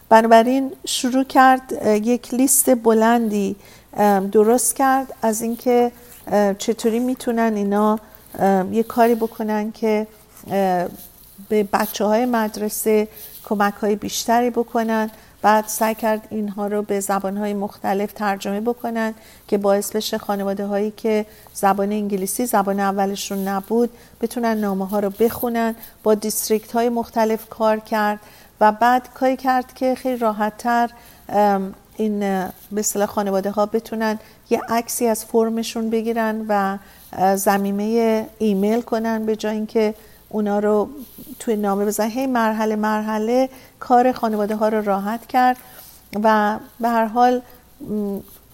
بنابراین 0.09 0.73
شروع 0.85 1.25
کرد 1.25 1.73
یک 1.87 2.35
لیست 2.35 2.75
بلندی 2.75 3.57
درست 4.33 4.77
کرد 4.77 5.14
از 5.23 5.43
اینکه 5.43 5.93
چطوری 6.59 6.99
می‌تونن 6.99 7.53
اینا 7.57 7.99
یه 8.73 8.83
کاری 8.83 9.14
بکنن 9.14 9.73
که 9.73 10.07
به 11.53 11.68
بچه 11.72 12.05
های 12.05 12.26
مدرسه 12.26 13.09
کمک 13.44 13.74
های 13.74 13.96
بیشتری 13.96 14.50
بکنن 14.50 15.11
بعد 15.42 15.66
سعی 15.66 15.94
کرد 15.94 16.26
اینها 16.30 16.66
رو 16.66 16.82
به 16.82 17.00
زبان 17.00 17.36
های 17.36 17.55
مختلف 17.55 18.12
ترجمه 18.12 18.61
بکنن 18.61 19.14
که 19.48 19.59
باعث 19.59 19.96
بشه 19.96 20.18
خانواده 20.18 20.66
هایی 20.66 20.90
که 20.90 21.26
زبان 21.55 21.92
انگلیسی 21.92 22.46
زبان 22.46 22.80
اولشون 22.80 23.48
نبود 23.48 23.90
بتونن 24.20 24.57
نامه 24.57 24.86
ها 24.88 25.00
رو 25.00 25.11
بخونن 25.11 25.74
با 26.03 26.14
دیستریکت 26.14 26.72
های 26.72 26.88
مختلف 26.88 27.48
کار 27.48 27.78
کرد 27.78 28.20
و 28.61 28.72
بعد 28.72 29.09
کاری 29.14 29.36
کرد 29.36 29.74
که 29.74 29.94
خیلی 29.94 30.16
راحت 30.16 30.59
تر 30.59 30.90
این 31.96 32.48
به 32.72 33.07
خانواده 33.07 33.50
ها 33.50 33.66
بتونن 33.66 34.18
یه 34.50 34.61
عکسی 34.68 35.07
از 35.07 35.24
فرمشون 35.24 35.90
بگیرن 35.90 36.46
و 36.48 36.78
زمینه 37.36 38.26
ایمیل 38.38 38.80
کنن 38.80 39.26
به 39.26 39.36
جای 39.36 39.55
اینکه 39.55 39.94
اونا 40.33 40.59
رو 40.59 40.89
توی 41.39 41.57
نامه 41.57 41.85
بزن. 41.85 42.09
هی 42.09 42.26
مرحله 42.26 42.76
مرحله 42.76 43.49
کار 43.80 44.12
خانواده 44.12 44.57
ها 44.57 44.68
رو 44.68 44.85
راحت 44.85 45.26
کرد 45.26 45.57
و 46.22 46.59
به 46.80 46.89
هر 46.89 47.05
حال 47.05 47.43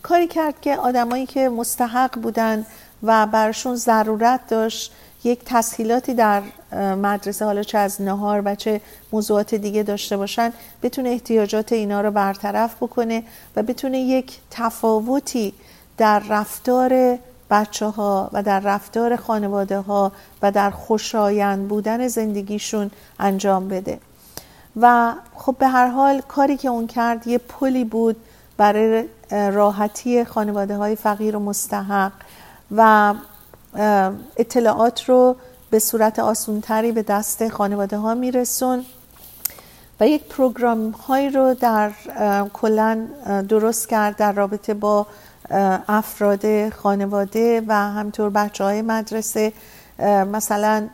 کاری 0.03 0.27
کرد 0.27 0.61
که 0.61 0.77
آدمایی 0.77 1.27
که 1.27 1.49
مستحق 1.49 2.19
بودن 2.19 2.67
و 3.03 3.27
برشون 3.27 3.77
ضرورت 3.77 4.41
داشت 4.49 4.93
یک 5.25 5.41
تسهیلاتی 5.47 6.15
در 6.15 6.43
مدرسه 6.95 7.45
حالا 7.45 7.63
چه 7.63 7.79
از 7.79 8.03
نهار 8.03 8.43
و 8.45 8.55
چه 8.55 8.81
موضوعات 9.13 9.55
دیگه 9.55 9.83
داشته 9.83 10.17
باشن 10.17 10.53
بتونه 10.83 11.09
احتیاجات 11.09 11.73
اینا 11.73 12.01
رو 12.01 12.11
برطرف 12.11 12.77
بکنه 12.77 13.23
و 13.57 13.63
بتونه 13.63 13.99
یک 13.99 14.39
تفاوتی 14.51 15.53
در 15.97 16.23
رفتار 16.29 17.19
بچه 17.51 17.87
ها 17.87 18.31
و 18.33 18.43
در 18.43 18.61
رفتار 18.61 19.17
خانواده 19.17 19.81
ها 19.81 20.13
و 20.43 20.53
در 20.53 20.71
خوشایند 20.71 21.69
بودن 21.69 22.09
زندگیشون 22.09 22.91
انجام 23.19 23.69
بده. 23.69 24.01
و 24.81 25.15
خب 25.35 25.57
به 25.59 25.69
هر 25.69 25.87
حال 25.87 26.21
کاری 26.21 26.57
که 26.57 26.69
اون 26.69 26.87
کرد 26.87 27.27
یه 27.27 27.39
پلی 27.39 27.85
بود 27.85 28.17
برای 28.57 29.05
راحتی 29.31 30.25
خانواده 30.25 30.77
های 30.77 30.97
فقیر 30.97 31.37
و 31.37 31.41
مستحق 31.41 32.13
و 32.77 33.15
اطلاعات 34.37 35.09
رو 35.09 35.37
به 35.71 35.79
صورت 35.79 36.19
آسونتری 36.19 36.93
به 36.93 37.03
دست 37.03 37.49
خانواده 37.49 37.97
ها 37.97 38.15
میرسون 38.15 38.85
و 40.01 40.09
یک 40.09 40.25
پروگرام 40.25 40.91
هایی 40.91 41.31
رو 41.31 41.55
در 41.55 41.91
کلن 42.53 43.05
درست 43.49 43.89
کرد 43.89 44.17
در 44.17 44.33
رابطه 44.33 44.75
با 44.75 45.07
افراد 45.89 46.69
خانواده 46.69 47.63
و 47.67 47.75
همطور 47.75 48.31
بچه 48.31 48.65
های 48.65 48.83
مدرسه 48.83 49.53
مثلا 50.33 50.89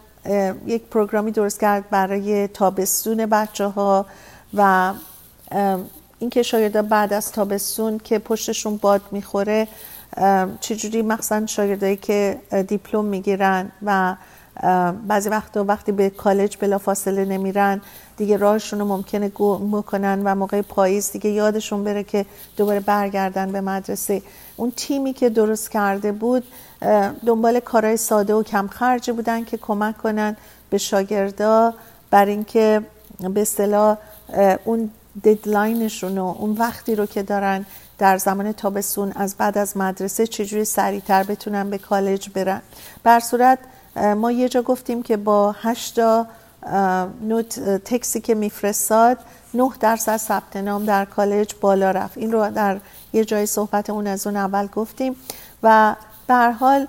یک 0.66 0.82
پروگرامی 0.82 1.30
درست 1.30 1.60
کرد 1.60 1.90
برای 1.90 2.48
تابستون 2.48 3.26
بچه 3.26 3.66
ها 3.66 4.06
و 4.54 4.92
اینکه 6.18 6.42
شاگردا 6.42 6.82
بعد 6.82 7.12
از 7.12 7.32
تابستون 7.32 7.98
که 7.98 8.18
پشتشون 8.18 8.76
باد 8.76 9.02
می‌خوره 9.10 9.68
چجوری 10.60 11.02
مخصوصا 11.02 11.46
شاگردایی 11.46 11.96
که 11.96 12.38
دیپلم 12.68 13.04
می‌گیرن 13.04 13.72
و 13.82 14.16
بعضی 15.08 15.28
وقتا 15.28 15.64
وقتی 15.64 15.92
به 15.92 16.10
کالج 16.10 16.56
بلا 16.60 16.78
فاصله 16.78 17.24
نمیرن 17.24 17.80
دیگه 18.16 18.36
راهشون 18.36 18.78
رو 18.78 18.84
ممکنه 18.84 19.28
گم 19.28 19.82
کنن 19.82 20.22
و 20.24 20.34
موقع 20.34 20.62
پاییز 20.62 21.12
دیگه 21.12 21.30
یادشون 21.30 21.84
بره 21.84 22.04
که 22.04 22.26
دوباره 22.56 22.80
برگردن 22.80 23.52
به 23.52 23.60
مدرسه. 23.60 24.22
اون 24.56 24.72
تیمی 24.76 25.12
که 25.12 25.28
درست 25.28 25.70
کرده 25.70 26.12
بود 26.12 26.44
دنبال 27.26 27.60
کارهای 27.60 27.96
ساده 27.96 28.34
و 28.34 28.42
کم 28.42 28.68
خرجی 28.68 29.12
بودن 29.12 29.44
که 29.44 29.56
کمک 29.56 29.98
کنن 29.98 30.36
به 30.70 30.78
شاگردا 30.78 31.74
بر 32.10 32.26
اینکه 32.26 32.82
به 33.20 33.42
اصطلاح 33.42 33.96
اون 34.64 34.90
ددلاینشون 35.24 36.18
و 36.18 36.34
اون 36.38 36.52
وقتی 36.52 36.94
رو 36.94 37.06
که 37.06 37.22
دارن 37.22 37.66
در 37.98 38.18
زمان 38.18 38.52
تابستون 38.52 39.12
از 39.16 39.36
بعد 39.36 39.58
از 39.58 39.76
مدرسه 39.76 40.26
چجوری 40.26 40.64
سریعتر 40.64 41.22
بتونن 41.22 41.70
به 41.70 41.78
کالج 41.78 42.28
برن. 42.34 42.62
بر 43.02 43.20
صورت 43.20 43.58
ما 44.16 44.32
یه 44.32 44.48
جا 44.48 44.62
گفتیم 44.62 45.02
که 45.02 45.16
با 45.16 45.52
هشتا 45.52 46.26
نوت 47.22 47.60
تکسی 47.60 48.20
که 48.20 48.34
میفرستاد 48.34 49.18
نه 49.54 49.70
درصد 49.80 50.16
ثبت 50.16 50.56
نام 50.56 50.84
در 50.84 51.04
کالج 51.04 51.54
بالا 51.60 51.90
رفت. 51.90 52.18
این 52.18 52.32
رو 52.32 52.50
در 52.50 52.80
یه 53.14 53.24
جای 53.24 53.46
صحبت 53.46 53.90
اون 53.90 54.06
از 54.06 54.26
اون 54.26 54.36
اول 54.36 54.66
گفتیم 54.66 55.16
و 55.62 55.96
به 56.26 56.34
حال 56.34 56.86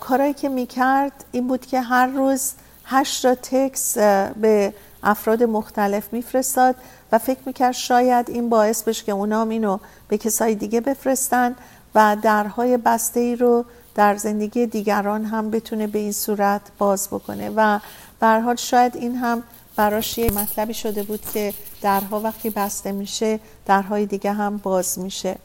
کارایی 0.00 0.34
که 0.34 0.48
می‌کرد 0.48 1.24
این 1.32 1.48
بود 1.48 1.66
که 1.66 1.80
هر 1.80 2.06
روز 2.06 2.52
هشت 2.84 3.26
تکس 3.26 3.98
به 4.40 4.74
افراد 5.02 5.42
مختلف 5.42 6.12
میفرستاد 6.12 6.76
و 7.12 7.18
فکر 7.18 7.40
می‌کرد 7.46 7.72
شاید 7.72 8.30
این 8.30 8.48
باعث 8.48 8.82
بشه 8.82 9.04
که 9.04 9.12
اونام 9.12 9.48
اینو 9.48 9.78
به 10.08 10.18
کسای 10.18 10.54
دیگه 10.54 10.80
بفرستن 10.80 11.56
و 11.94 12.16
درهای 12.22 12.76
بسته 12.76 13.20
ای 13.20 13.36
رو 13.36 13.64
در 13.94 14.16
زندگی 14.16 14.66
دیگران 14.66 15.24
هم 15.24 15.50
بتونه 15.50 15.86
به 15.86 15.98
این 15.98 16.12
صورت 16.12 16.60
باز 16.78 17.08
بکنه. 17.08 17.50
و 17.56 17.78
به 18.20 18.26
حال 18.26 18.56
شاید 18.56 18.96
این 18.96 19.16
هم 19.16 19.42
براش 19.76 20.18
یه 20.18 20.30
مطلبی 20.30 20.74
شده 20.74 21.02
بود 21.02 21.20
که 21.34 21.54
درها 21.82 22.20
وقتی 22.20 22.50
بسته 22.50 22.92
میشه 22.92 23.40
درهای 23.66 24.06
دیگه 24.06 24.32
هم 24.32 24.56
باز 24.56 24.98
میشه. 24.98 25.36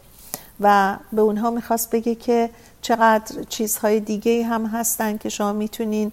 و 0.61 0.97
به 1.13 1.21
اونها 1.21 1.49
می‌خواست 1.49 1.89
بگه 1.89 2.15
که 2.15 2.49
چقدر 2.81 3.43
چیزهای 3.49 3.99
دیگه 3.99 4.43
هم 4.43 4.65
هستن 4.65 5.17
که 5.17 5.29
شما 5.29 5.53
می‌تونین 5.53 6.11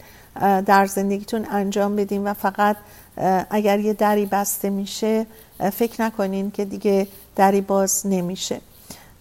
در 0.67 0.87
زندگیتون 0.87 1.47
انجام 1.51 1.97
بدین 1.97 2.25
و 2.25 2.35
فقط 2.35 2.77
اگر 3.51 3.79
یه 3.79 3.93
دری 3.93 4.27
بسته 4.27 4.71
میشه 4.71 5.27
فکر 5.73 6.03
نکنین 6.03 6.51
که 6.51 6.64
دیگه 6.64 7.09
دری 7.37 7.61
باز 7.61 8.07
نمیشه. 8.07 8.61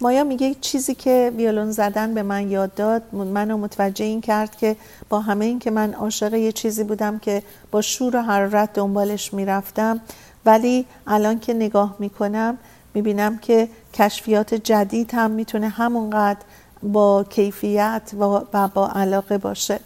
مایا 0.01 0.23
میگه 0.23 0.55
چیزی 0.61 0.95
که 0.95 1.31
ویولون 1.37 1.71
زدن 1.71 2.13
به 2.13 2.23
من 2.23 2.51
یاد 2.51 2.73
داد 2.73 3.03
منو 3.13 3.57
متوجه 3.57 4.05
این 4.05 4.21
کرد 4.21 4.55
که 4.55 4.75
با 5.09 5.19
همه 5.19 5.45
این 5.45 5.59
که 5.59 5.71
من 5.71 5.93
عاشق 5.93 6.33
یه 6.33 6.51
چیزی 6.51 6.83
بودم 6.83 7.19
که 7.19 7.43
با 7.71 7.81
شور 7.81 8.15
و 8.15 8.21
حرارت 8.21 8.73
دنبالش 8.73 9.33
می‌رفتم 9.33 9.99
ولی 10.45 10.85
الان 11.07 11.39
که 11.39 11.53
نگاه 11.53 11.95
می‌کنم 11.99 12.57
می‌بینم 12.93 13.37
که 13.37 13.69
کشفیات 13.93 14.53
جدید 14.53 15.11
هم 15.13 15.31
می‌تونه 15.31 15.69
همونقدر 15.69 16.39
با 16.83 17.23
کیفیت 17.23 18.11
و 18.19 18.39
با 18.67 18.87
علاقه 18.87 19.37
باشه. 19.37 19.79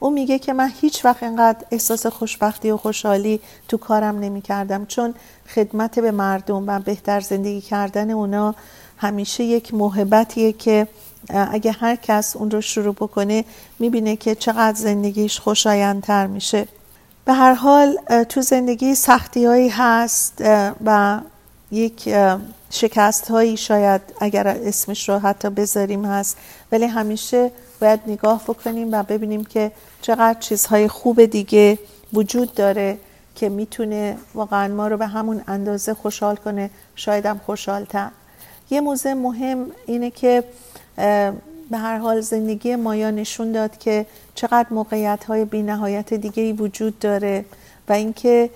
او 0.00 0.10
میگه 0.10 0.38
که 0.38 0.52
من 0.52 0.70
هیچ 0.80 1.04
وقت 1.04 1.22
اینقدر 1.22 1.64
احساس 1.70 2.06
خوشبختی 2.06 2.70
و 2.70 2.76
خوشحالی 2.76 3.40
تو 3.68 3.76
کارم 3.76 4.18
نمی 4.18 4.40
کردم 4.40 4.86
چون 4.86 5.14
خدمت 5.54 5.98
به 5.98 6.10
مردم 6.10 6.64
و 6.68 6.80
بهتر 6.80 7.20
زندگی 7.20 7.60
کردن 7.60 8.10
اونا 8.10 8.54
همیشه 8.96 9.44
یک 9.44 9.74
محبتیه 9.74 10.52
که 10.52 10.88
اگه 11.28 11.72
هر 11.72 11.96
کس 11.96 12.36
اون 12.36 12.50
رو 12.50 12.60
شروع 12.60 12.94
بکنه 12.94 13.44
می‌بینه 13.78 14.16
که 14.16 14.34
چقدر 14.34 14.76
زندگیش 14.76 15.40
خوشایندتر 15.40 16.26
میشه. 16.26 16.68
به 17.24 17.32
هر 17.32 17.54
حال 17.54 17.98
تو 18.28 18.42
زندگی 18.42 18.94
سختی 18.94 19.44
هایی 19.44 19.68
هست 19.68 20.44
و 20.84 21.20
یک 21.70 22.14
شکست 22.70 23.30
هایی 23.30 23.56
شاید 23.56 24.00
اگر 24.20 24.48
اسمش 24.48 25.08
رو 25.08 25.18
حتی 25.18 25.50
بذاریم 25.50 26.04
هست 26.04 26.36
ولی 26.72 26.86
همیشه 26.86 27.50
باید 27.80 28.00
نگاه 28.06 28.42
بکنیم 28.42 28.88
و 28.92 29.02
ببینیم 29.02 29.44
که 29.44 29.72
چقدر 30.02 30.40
چیزهای 30.40 30.88
خوب 30.88 31.24
دیگه 31.24 31.78
وجود 32.12 32.54
داره 32.54 32.98
که 33.34 33.48
می‌تونه 33.48 34.16
واقعا 34.34 34.74
ما 34.74 34.88
رو 34.88 34.96
به 34.96 35.06
همون 35.06 35.42
اندازه 35.46 35.94
خوشحال 35.94 36.36
کنه. 36.36 36.70
شاید 36.96 37.26
هم 37.26 37.40
خوشحالتر. 37.46 38.10
یه 38.70 38.80
موضوع 38.80 39.12
مهم 39.12 39.66
اینه 39.86 40.10
که 40.10 40.44
به 41.70 41.78
هر 41.78 41.98
حال 41.98 42.20
زندگی 42.20 42.76
مایا 42.76 43.10
نشون 43.10 43.52
داد 43.52 43.78
که 43.78 44.06
چقدر 44.34 44.66
موقعیت 44.70 45.24
های 45.24 45.44
بی 45.44 45.62
نهایت 45.62 46.14
دیگه 46.14 46.42
ای 46.42 46.52
وجود 46.52 46.98
داره 46.98 47.44
و 47.88 47.92
اینکه 47.92 48.50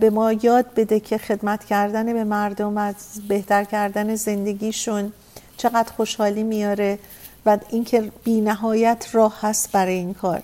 به 0.00 0.10
ما 0.10 0.32
یاد 0.32 0.66
بده 0.76 1.00
که 1.00 1.18
خدمت 1.18 1.64
کردن 1.64 2.12
به 2.12 2.24
مردم 2.24 2.78
از 2.78 2.94
بهتر 3.28 3.64
کردن 3.64 4.14
زندگیشون 4.14 5.12
چقدر 5.56 5.92
خوشحالی 5.92 6.42
میاره 6.42 6.98
و 7.46 7.58
اینکه 7.70 8.12
بی 8.24 8.40
نهایت 8.40 9.06
راه 9.12 9.38
هست 9.40 9.72
برای 9.72 9.94
این 9.94 10.14
کار. 10.14 10.42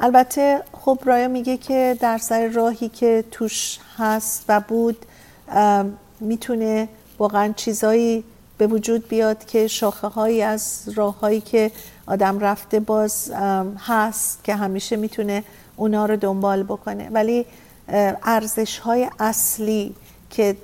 البته 0.00 0.62
خب 0.72 0.98
رایا 1.04 1.28
میگه 1.28 1.56
که 1.56 1.96
در 2.00 2.18
سر 2.18 2.46
راهی 2.46 2.88
که 2.88 3.24
توش 3.30 3.78
هست 3.98 4.44
و 4.48 4.60
بود 4.60 5.06
می‌تونه 6.20 6.88
واقعا 7.18 7.52
چیزایی 7.56 8.24
به 8.58 8.66
وجود 8.66 9.08
بیاد 9.08 9.44
که 9.44 9.66
شاخه 9.66 10.06
هایی 10.06 10.42
از 10.42 10.88
راه 10.94 11.20
هایی 11.20 11.40
که 11.40 11.70
آدم 12.06 12.38
رفته 12.38 12.80
باز 12.80 13.32
هست 13.78 14.44
که 14.44 14.54
همیشه 14.54 14.96
می‌تونه 14.96 15.44
اونا 15.76 16.06
رو 16.06 16.16
دنبال 16.16 16.62
بکنه. 16.62 17.08
ولی 17.12 17.46
ارزش 18.22 18.78
های 18.78 19.08
اصلی 19.18 19.94
که 20.30 20.56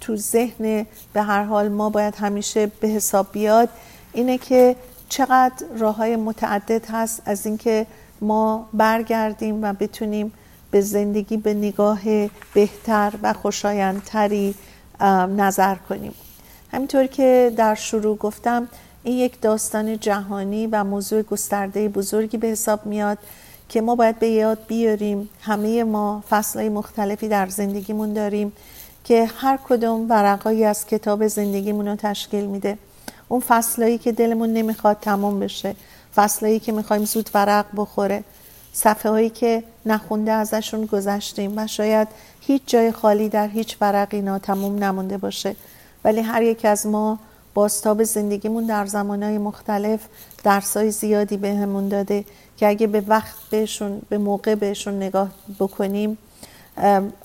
تو 0.00 0.16
ذهن 0.16 0.86
به 1.12 1.22
هر 1.22 1.42
حال 1.42 1.68
ما 1.68 1.90
باید 1.90 2.14
همیشه 2.14 2.66
به 2.66 2.88
حساب 2.88 3.26
بیاد 3.32 3.68
اینه 4.12 4.38
که 4.38 4.76
چقدر 5.08 5.66
راه 5.78 5.96
های 5.96 6.16
متعدد 6.16 6.86
هست 6.86 7.22
از 7.24 7.46
اینکه 7.46 7.86
ما 8.20 8.68
برگردیم 8.72 9.62
و 9.62 9.72
بتونیم 9.72 10.32
به 10.70 10.80
زندگی 10.80 11.36
به 11.36 11.54
نگاه 11.54 12.00
بهتر 12.54 13.12
و 13.22 13.32
خوشایندتری 13.32 14.54
نظر 15.36 15.74
کنیم. 15.74 16.14
همینطور 16.72 17.06
که 17.06 17.52
در 17.56 17.74
شروع 17.74 18.16
گفتم 18.16 18.68
این 19.02 19.18
یک 19.18 19.40
داستان 19.40 19.98
جهانی 19.98 20.66
و 20.66 20.84
موضوع 20.84 21.22
گسترده 21.22 21.88
بزرگی 21.88 22.36
به 22.36 22.46
حساب 22.46 22.86
میاد 22.86 23.18
که 23.68 23.80
ما 23.80 23.94
باید 23.94 24.18
به 24.18 24.28
یاد 24.28 24.58
بیاریم. 24.66 25.28
همه 25.42 25.84
ما 25.84 26.24
فصلهای 26.30 26.68
مختلفی 26.68 27.28
در 27.28 27.46
زندگیمون 27.46 28.12
داریم 28.12 28.52
که 29.04 29.30
هر 29.36 29.58
کدوم 29.68 30.10
ورقایی 30.10 30.64
از 30.64 30.86
کتاب 30.86 31.26
زندگیمون 31.26 31.88
رو 31.88 31.96
تشکیل 31.96 32.44
میده. 32.44 32.78
اون 33.28 33.40
فصلایی 33.40 33.98
که 33.98 34.12
دلمون 34.12 34.52
نمی‌خواد 34.52 34.98
تمام 35.00 35.40
بشه 35.40 35.74
فصلایی 36.14 36.60
که 36.60 36.72
می‌خوایم 36.72 37.04
زود 37.04 37.30
ورق 37.34 37.66
بخوره 37.76 38.24
صفحه 38.72 39.10
هایی 39.12 39.30
که 39.30 39.64
نخونده 39.86 40.32
ازشون 40.32 40.86
گذشتیم 40.86 41.52
و 41.56 41.66
شاید 41.66 42.08
هیچ 42.40 42.62
جای 42.66 42.92
خالی 42.92 43.28
در 43.28 43.48
هیچ 43.48 43.76
ورقی 43.80 44.22
ناتموم 44.22 44.84
نمونده 44.84 45.18
باشه. 45.18 45.56
ولی 46.04 46.20
هر 46.20 46.42
یک 46.42 46.64
از 46.64 46.86
ما 46.86 47.18
باستاب 47.54 48.02
زندگیمون 48.02 48.66
در 48.66 48.86
زمانهای 48.86 49.38
مختلف 49.38 50.00
درسای 50.44 50.90
زیادی 50.90 51.36
بهمون 51.36 51.88
به 51.88 51.96
داده 51.96 52.24
که 52.56 52.68
اگه 52.68 52.86
به 52.86 53.02
وقت 53.06 53.36
بهشون 53.50 54.02
به 54.08 54.18
موقع 54.18 54.54
بهشون 54.54 54.94
نگاه 54.94 55.28
بکنیم 55.58 56.18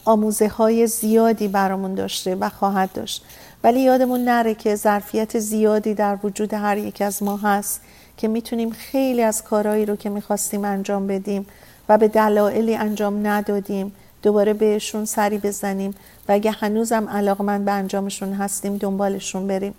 آموزه 0.05 0.47
های 0.47 0.87
زیادی 0.87 1.47
برامون 1.47 1.95
داشته 1.95 2.35
و 2.35 2.49
خواهد 2.49 2.93
داشت. 2.93 3.25
ولی 3.63 3.79
یادمون 3.79 4.23
نره 4.23 4.55
که 4.55 4.75
ظرفیت 4.75 5.39
زیادی 5.39 5.93
در 5.93 6.17
وجود 6.23 6.53
هر 6.53 6.77
یک 6.77 7.01
از 7.01 7.23
ما 7.23 7.37
هست 7.37 7.81
که 8.17 8.27
می‌تونیم 8.27 8.69
خیلی 8.69 9.21
از 9.21 9.43
کارهایی 9.43 9.85
رو 9.85 9.95
که 9.95 10.09
می‌خواستیم 10.09 10.65
انجام 10.65 11.07
بدیم 11.07 11.45
و 11.89 11.97
به 11.97 12.07
دلایلی 12.07 12.75
انجام 12.75 13.27
ندادیم 13.27 13.93
دوباره 14.25 14.53
بهشون 14.53 15.05
سری 15.05 15.37
بزنیم 15.37 15.91
و 16.27 16.31
اگه 16.31 16.51
هنوزم 16.51 17.09
علاقمند 17.09 17.65
به 17.65 17.71
انجامشون 17.71 18.33
هستیم 18.33 18.77
دنبالشون 18.77 19.47
بریم. 19.47 19.73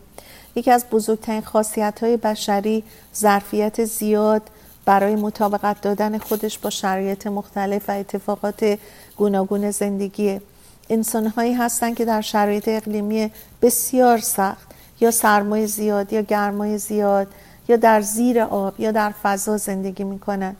یکی 0.56 0.70
از 0.70 0.84
بزرگترین 0.90 1.40
خاصیت 1.40 2.02
های 2.02 2.16
بشری 2.16 2.84
ظرفیت 3.16 3.84
زیاد 3.84 4.42
برای 4.84 5.16
مطابقت 5.16 5.80
دادن 5.80 6.18
خودش 6.18 6.58
با 6.58 6.70
شرایط 6.70 7.26
مختلف 7.26 7.88
و 7.88 7.92
اتفاقات 7.92 8.78
گوناگون 9.16 9.70
زندگی 9.70 10.40
انسان 10.90 11.26
هایی 11.26 11.52
هستند 11.52 11.96
که 11.96 12.04
در 12.04 12.20
شرایط 12.20 12.68
اقلیمی 12.68 13.30
بسیار 13.62 14.18
سخت 14.18 14.68
یا 15.00 15.10
سرمایه 15.10 15.66
زیاد 15.66 16.12
یا 16.12 16.20
گرمای 16.20 16.78
زیاد 16.78 17.26
یا 17.68 17.76
در 17.76 18.00
زیر 18.00 18.40
آب 18.40 18.80
یا 18.80 18.92
در 18.92 19.10
فضا 19.22 19.56
زندگی 19.56 20.04
می‌کنن. 20.04 20.56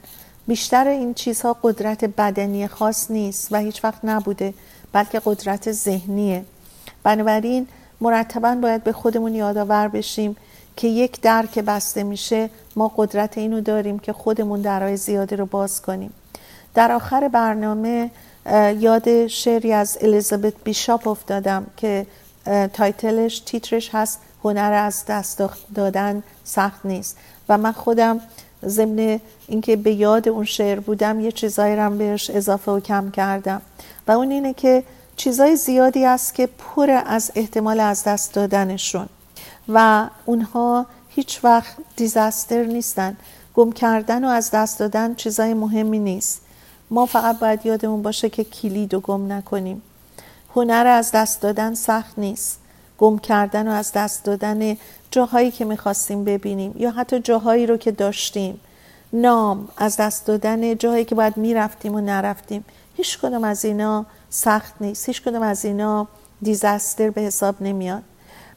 بیشتر 0.47 0.87
این 0.87 1.13
چیزها 1.13 1.57
قدرت 1.63 2.05
بدنی 2.05 2.67
خاص 2.67 3.11
نیست 3.11 3.47
و 3.51 3.57
هیچ 3.57 3.83
وقت 3.83 3.99
نبوده 4.03 4.53
بلکه 4.91 5.21
قدرت 5.25 5.71
ذهنیه. 5.71 6.45
بنابراین 7.03 7.67
مرتبا 8.01 8.55
باید 8.55 8.83
به 8.83 8.91
خودمون 8.91 9.35
یادآور 9.35 9.87
بشیم 9.87 10.35
که 10.75 10.87
یک 10.87 11.21
در 11.21 11.45
که 11.45 11.61
بسته 11.61 12.03
میشه 12.03 12.49
ما 12.75 12.91
قدرت 12.97 13.37
اینو 13.37 13.61
داریم 13.61 13.99
که 13.99 14.13
خودمون 14.13 14.61
درهای 14.61 14.97
زیادی 14.97 15.35
رو 15.35 15.45
باز 15.45 15.81
کنیم. 15.81 16.13
در 16.73 16.91
آخر 16.91 17.27
برنامه 17.27 18.11
یاد 18.79 19.27
شعری 19.27 19.73
از 19.73 19.97
الیزابت 20.01 20.53
بیشاپ 20.63 21.07
افتادم 21.07 21.65
که 21.77 22.05
تایتلش 22.73 23.39
تیترش 23.39 23.89
هست 23.93 24.19
هنر 24.43 24.73
از 24.73 25.05
دست 25.05 25.43
دادن 25.75 26.23
سخت 26.43 26.85
نیست. 26.85 27.17
و 27.49 27.57
من 27.57 27.71
خودم 27.71 28.19
ضمن 28.65 29.19
اینکه 29.47 29.75
به 29.75 29.91
یاد 29.91 30.29
اون 30.29 30.45
شعر 30.45 30.79
بودم 30.79 31.19
یه 31.19 31.31
چیزایی 31.31 31.75
رم 31.75 31.97
بهش 31.97 32.29
اضافه 32.29 32.71
و 32.71 32.79
کم 32.79 33.11
کردم. 33.11 33.61
و 34.07 34.11
اون 34.11 34.31
اینه 34.31 34.53
که 34.53 34.83
چیزای 35.15 35.55
زیادی 35.55 36.05
است 36.05 36.33
که 36.33 36.49
پر 36.57 37.01
از 37.05 37.31
احتمال 37.35 37.79
از 37.79 38.03
دست 38.03 38.33
دادنشون. 38.33 39.07
و 39.69 40.09
اونها 40.25 40.85
هیچ 41.09 41.39
وقت 41.43 41.75
دیزاستر 41.95 42.63
نیستن. 42.63 43.17
گم 43.53 43.71
کردن 43.71 44.25
و 44.25 44.27
از 44.27 44.51
دست 44.51 44.79
دادن 44.79 45.15
چیزای 45.15 45.53
مهمی 45.53 45.99
نیست. 45.99 46.41
ما 46.89 47.05
فقط 47.05 47.39
باید 47.39 47.65
یادمون 47.65 48.01
باشه 48.01 48.29
که 48.29 48.43
کلید 48.43 48.93
و 48.93 48.99
گم 48.99 49.31
نکنیم. 49.31 49.81
هنر 50.55 50.87
از 50.87 51.11
دست 51.11 51.41
دادن 51.41 51.73
سخت 51.73 52.19
نیست. 52.19 52.59
گم 52.97 53.17
کردن 53.17 53.67
و 53.67 53.71
از 53.71 53.91
دست 53.91 54.23
دادن 54.23 54.77
جاهایی 55.11 55.51
که 55.51 55.65
می‌خواستیم 55.65 56.23
ببینیم 56.23 56.75
یا 56.77 56.91
حتی 56.91 57.19
جاهایی 57.19 57.65
رو 57.65 57.77
که 57.77 57.91
داشتیم. 57.91 58.59
نام 59.13 59.67
از 59.77 59.97
دست 59.97 60.25
دادن 60.25 60.77
جاهایی 60.77 61.05
که 61.05 61.15
باید 61.15 61.37
می‌رفتیم 61.37 61.95
و 61.95 62.01
نرفتیم. 62.01 62.65
هیچ 62.95 63.19
کدوم 63.19 63.43
از 63.43 63.65
اینا 63.65 64.05
سخت 64.29 64.73
نیست. 64.81 65.09
هیچ 65.09 65.21
کدوم 65.21 65.41
از 65.41 65.65
اینا 65.65 66.07
دیزاستر 66.41 67.09
به 67.09 67.21
حساب 67.21 67.55
نمیاد. 67.61 68.03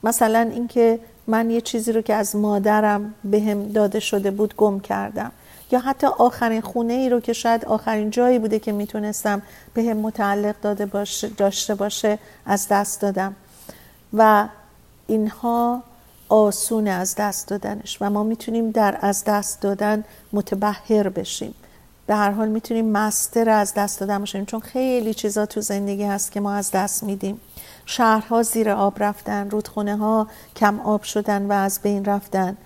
مثلا 0.05 0.51
اینکه 0.53 1.01
من 1.26 1.51
یه 1.51 1.61
چیزی 1.61 1.93
رو 1.93 2.03
که 2.03 2.14
از 2.14 2.36
مادرم 2.36 3.14
بهم 3.24 3.62
به 3.62 3.72
داده 3.72 4.01
شده 4.01 4.30
بود 4.30 4.57
گم 4.57 4.80
کردم. 4.80 5.32
یا 5.70 5.80
حتی 5.80 6.07
آخرین 6.07 6.61
خونه 6.61 6.93
ای 6.93 7.09
رو 7.09 7.20
که 7.20 7.32
شاید 7.32 7.64
آخرین 7.64 8.11
جایی 8.11 8.38
بوده 8.38 8.59
که 8.59 8.72
می‌تونستم 8.72 9.43
به 9.74 9.82
هم 9.82 9.97
متعلق 9.97 10.55
داده 10.62 10.86
باشه 10.86 11.28
داشته 11.28 11.74
باشه 11.74 12.18
از 12.47 12.68
دست 12.70 13.01
دادم. 13.01 13.36
و 14.14 14.48
اینها 15.06 15.82
آسون 16.28 16.88
از 16.88 17.14
دست 17.14 17.48
دادنش 17.48 17.98
و 18.00 18.11
ما 18.11 18.22
می‌تونیم 18.22 18.70
در 18.70 18.98
از 19.00 19.24
دست 19.24 19.61
دادن 19.61 20.04
متبهر 20.32 21.08
بشیم. 21.08 21.54
به 22.06 22.14
هر 22.14 22.30
حال 22.30 22.48
می‌تونیم 22.48 22.90
مستر 22.90 23.48
از 23.48 23.74
دست 23.74 24.00
دادن 24.00 24.18
باشیم 24.18 24.44
چون 24.44 24.61
خیلی 24.61 25.14
چیزا 25.14 25.46
تو 25.46 25.61
زندگی 25.61 26.04
هست 26.04 26.32
که 26.32 26.40
ما 26.40 26.52
از 26.52 26.70
دست 26.70 27.02
میدیم. 27.02 27.40
شهرها 27.86 28.42
زیر 28.42 28.70
آب 28.70 29.02
رفتن 29.02 29.50
رودخونه 29.50 29.96
ها 29.96 30.26
کم 30.56 30.80
آب 30.80 31.02
شدن 31.02 31.46
و 31.46 31.52
از 31.52 31.80
بین 31.82 32.04
رفتن. 32.04 32.56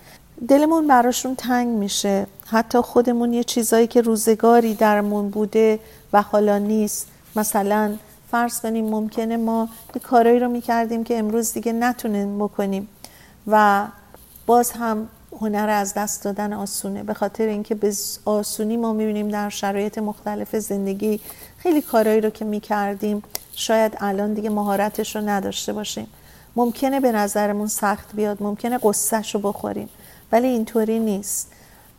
دلمون 0.49 0.86
براشون 0.86 1.34
تنگ 1.34 1.68
میشه. 1.68 2.26
حتی 2.47 2.80
خودمون 2.80 3.32
یه 3.32 3.45
چیزایی 3.45 3.86
که 3.86 4.01
روزگاری 4.01 4.74
درمون 4.74 5.30
بوده 5.30 5.78
و 6.12 6.22
حالا 6.22 6.59
نیست. 6.59 7.09
مثلا 7.36 7.95
فرض 8.35 8.61
کنیم 8.61 8.85
ممکنه 8.85 9.37
ما 9.37 9.68
یه 9.95 10.01
کارایی 10.01 10.39
رو 10.39 10.49
می‌کردیم 10.49 11.05
که 11.05 11.18
امروز 11.18 11.53
دیگه 11.53 11.72
نتونیم 11.72 12.39
بکنیم 12.39 12.89
و 13.47 13.87
باز 14.47 14.70
هم 14.70 15.09
هنر 15.41 15.68
از 15.68 15.95
دست 15.95 16.24
دادن 16.24 16.53
آسونه. 16.53 17.03
به 17.03 17.14
خاطر 17.14 17.47
اینکه 17.47 17.74
به 17.74 17.93
آسونی 18.24 18.76
ما 18.76 18.93
می‌بینیم 18.93 19.28
در 19.28 19.49
شرایط 19.49 19.99
مختلف 19.99 20.57
زندگی 20.57 21.20
خیلی 21.59 21.82
کارهایی 21.82 22.20
رو 22.20 22.30
که 22.30 22.45
می‌کردیم 22.45 23.22
شاید 23.53 23.97
الان 24.01 24.35
دیگه 24.35 24.51
مهارتش 24.51 25.16
رو 25.16 25.28
نداشته 25.28 25.72
باشیم. 25.72 26.07
ممکنه 26.57 27.01
به 27.01 27.12
نظرمون 27.12 27.66
سخت 27.66 28.14
بیاد 28.14 28.43
ممکنه 28.43 28.78
قصهش 28.82 29.35
رو 29.35 29.41
بخوریم 29.41 29.89
ولی 30.32 30.47
اینطوری 30.47 30.99
نیست. 30.99 31.53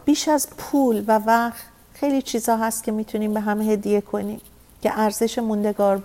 بیش 0.05 0.27
از 0.27 0.47
پول 0.57 1.03
و 1.07 1.19
وقت 1.19 1.63
خیلی 1.93 2.21
چیزا 2.21 2.57
هست 2.57 2.83
که 2.83 2.91
می‌تونیم 2.91 3.33
به 3.33 3.39
همه 3.39 3.65
هدیه 3.65 4.01
کنیم 4.01 4.41
که 4.81 4.99
ارزش 4.99 5.39
موندگار 5.39 6.03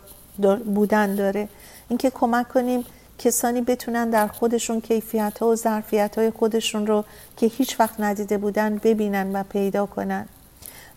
بودن 0.74 1.14
داره. 1.14 1.48
اینکه 1.88 2.10
کمک 2.10 2.48
کنیم 2.48 2.84
کسانی 3.18 3.60
بتونن 3.60 4.10
در 4.10 4.26
خودشون 4.26 4.80
کیفیت 4.80 5.38
ها 5.38 5.48
و 5.48 5.56
ظرفیت 5.56 6.18
های 6.18 6.30
خودشون 6.30 6.86
رو 6.86 7.04
که 7.36 7.46
هیچ 7.46 7.80
وقت 7.80 8.00
ندیده 8.00 8.38
بودن 8.38 8.80
ببینن 8.84 9.36
و 9.36 9.42
پیدا 9.42 9.86
کنن. 9.86 10.26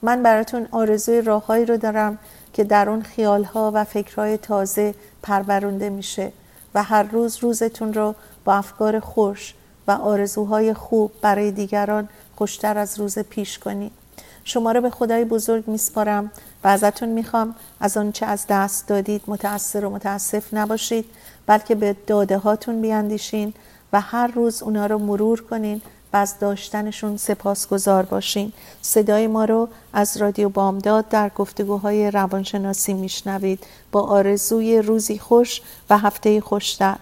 من 0.01 0.23
براتون 0.23 0.67
آرزوی 0.71 1.21
راههایی 1.21 1.65
رو 1.65 1.77
دارم 1.77 2.17
که 2.53 2.63
در 2.63 2.89
اون 2.89 3.01
خیال 3.01 3.43
ها 3.43 3.71
و 3.73 3.83
فکرهای 3.83 4.37
تازه 4.37 4.95
پرورونده 5.23 5.89
میشه 5.89 6.31
و 6.75 6.83
هر 6.83 7.03
روز 7.03 7.37
روزتون 7.37 7.93
رو 7.93 8.15
با 8.45 8.53
افکار 8.53 8.99
خوش 8.99 9.53
و 9.87 9.91
آرزوهای 9.91 10.73
خوب 10.73 11.11
برای 11.21 11.51
دیگران 11.51 12.09
خوشتر 12.35 12.77
از 12.77 12.99
روز 12.99 13.19
پیش 13.19 13.59
کنید 13.59 14.02
شما 14.43 14.71
رو 14.71 14.81
به 14.81 14.89
خدای 14.89 15.25
بزرگ 15.25 15.67
میسپارم 15.67 16.31
و 16.63 16.67
ازتون 16.67 17.09
می‌خوام. 17.09 17.55
از 17.79 17.97
آنچه 17.97 18.25
از 18.25 18.45
دست 18.49 18.87
دادید 18.87 19.21
متأثر 19.27 19.85
و 19.85 19.89
متاسف 19.89 20.53
نباشید 20.53 21.05
بلکه 21.45 21.75
به 21.75 21.95
داده 22.07 22.37
هاتون 22.37 22.81
بیاندیشین 22.81 23.53
و 23.93 24.01
هر 24.01 24.27
روز 24.27 24.63
اونا 24.63 24.85
رو 24.85 24.97
مرور 24.97 25.41
کنین 25.41 25.81
و 26.13 26.17
از 26.17 26.39
داشتنشون 26.39 27.17
سپاسگزار 27.17 28.03
باشین. 28.03 28.53
صدای 28.81 29.27
ما 29.27 29.45
رو 29.45 29.69
از 29.93 30.17
رادیو 30.17 30.49
بامداد 30.49 31.09
در 31.09 31.29
گفتگوهای 31.29 32.11
روانشناسی 32.11 32.93
میشنوید. 32.93 33.59
با 33.91 34.01
آرزوی 34.01 34.81
روزی 34.81 35.19
خوش 35.19 35.61
و 35.89 35.97
هفته 35.97 36.41
خوشتر. 36.41 36.97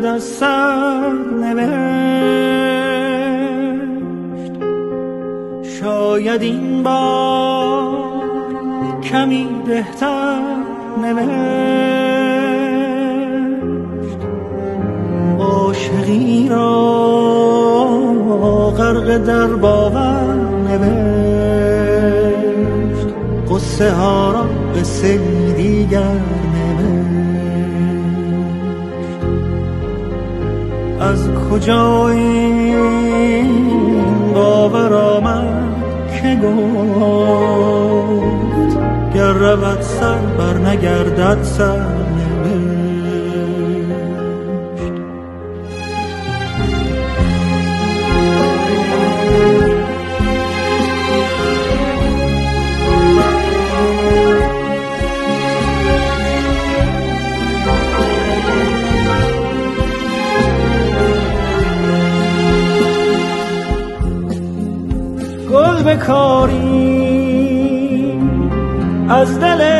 باید 0.00 0.14
از 0.14 0.38
کاری. 66.06 67.10
از 69.10 69.40
دل 69.40 69.79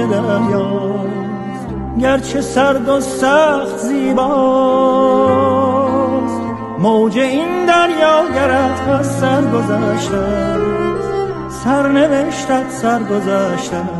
چون 0.00 0.10
موج 0.10 0.20
دریاست 0.20 1.68
گرچه 2.00 2.40
سرد 2.40 2.88
و 2.88 3.00
سخت 3.00 3.78
زیباست. 3.78 4.20
موج 6.78 7.18
این 7.18 7.66
دریا 7.66 8.24
گرت 8.34 8.88
از 8.88 9.18
سر 9.18 9.42
گذشته 9.42 10.56
سرنوشتت 11.64 12.70
سر 12.70 13.02
گذشته 13.02 13.99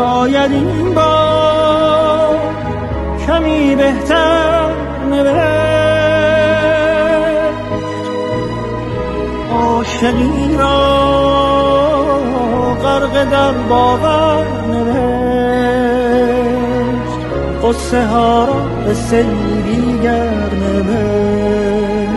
شاید 0.00 0.52
این 0.52 0.94
بار 0.94 2.38
کمی 3.26 3.74
بهتر 3.74 4.70
نوشت. 5.10 5.40
عاشقی 9.52 10.56
را 10.58 10.78
غرق 12.82 13.24
در 13.30 13.52
باور 13.52 14.46
نوشت. 14.70 16.00
قصه 17.64 18.06
ها 18.06 18.48
را 18.86 18.94
به 18.94 18.94
دیگر 19.62 20.50
نوشت. 20.60 22.10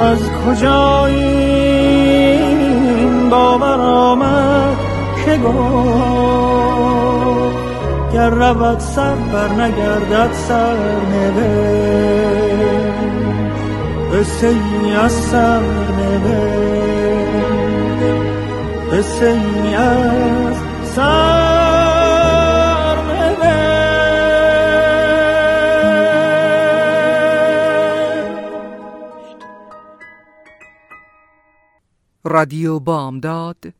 از 0.00 0.18
کجا 0.46 1.06
این 1.06 1.90
باور 3.30 3.80
آمد؟ 3.80 4.49
که 5.30 5.36
گفت 5.36 5.60
گر 8.12 8.30
رود 8.30 8.78
سر 8.78 9.14
بر 9.14 9.48
نگردد 9.48 10.32
سر 10.32 10.76
نوشت 11.00 11.40
قصه 14.14 14.54
از 15.04 15.12
سر 15.12 15.60
نوشت 15.60 16.60
از 18.92 19.16
رادیو 32.24 32.78
بامداد 32.78 33.79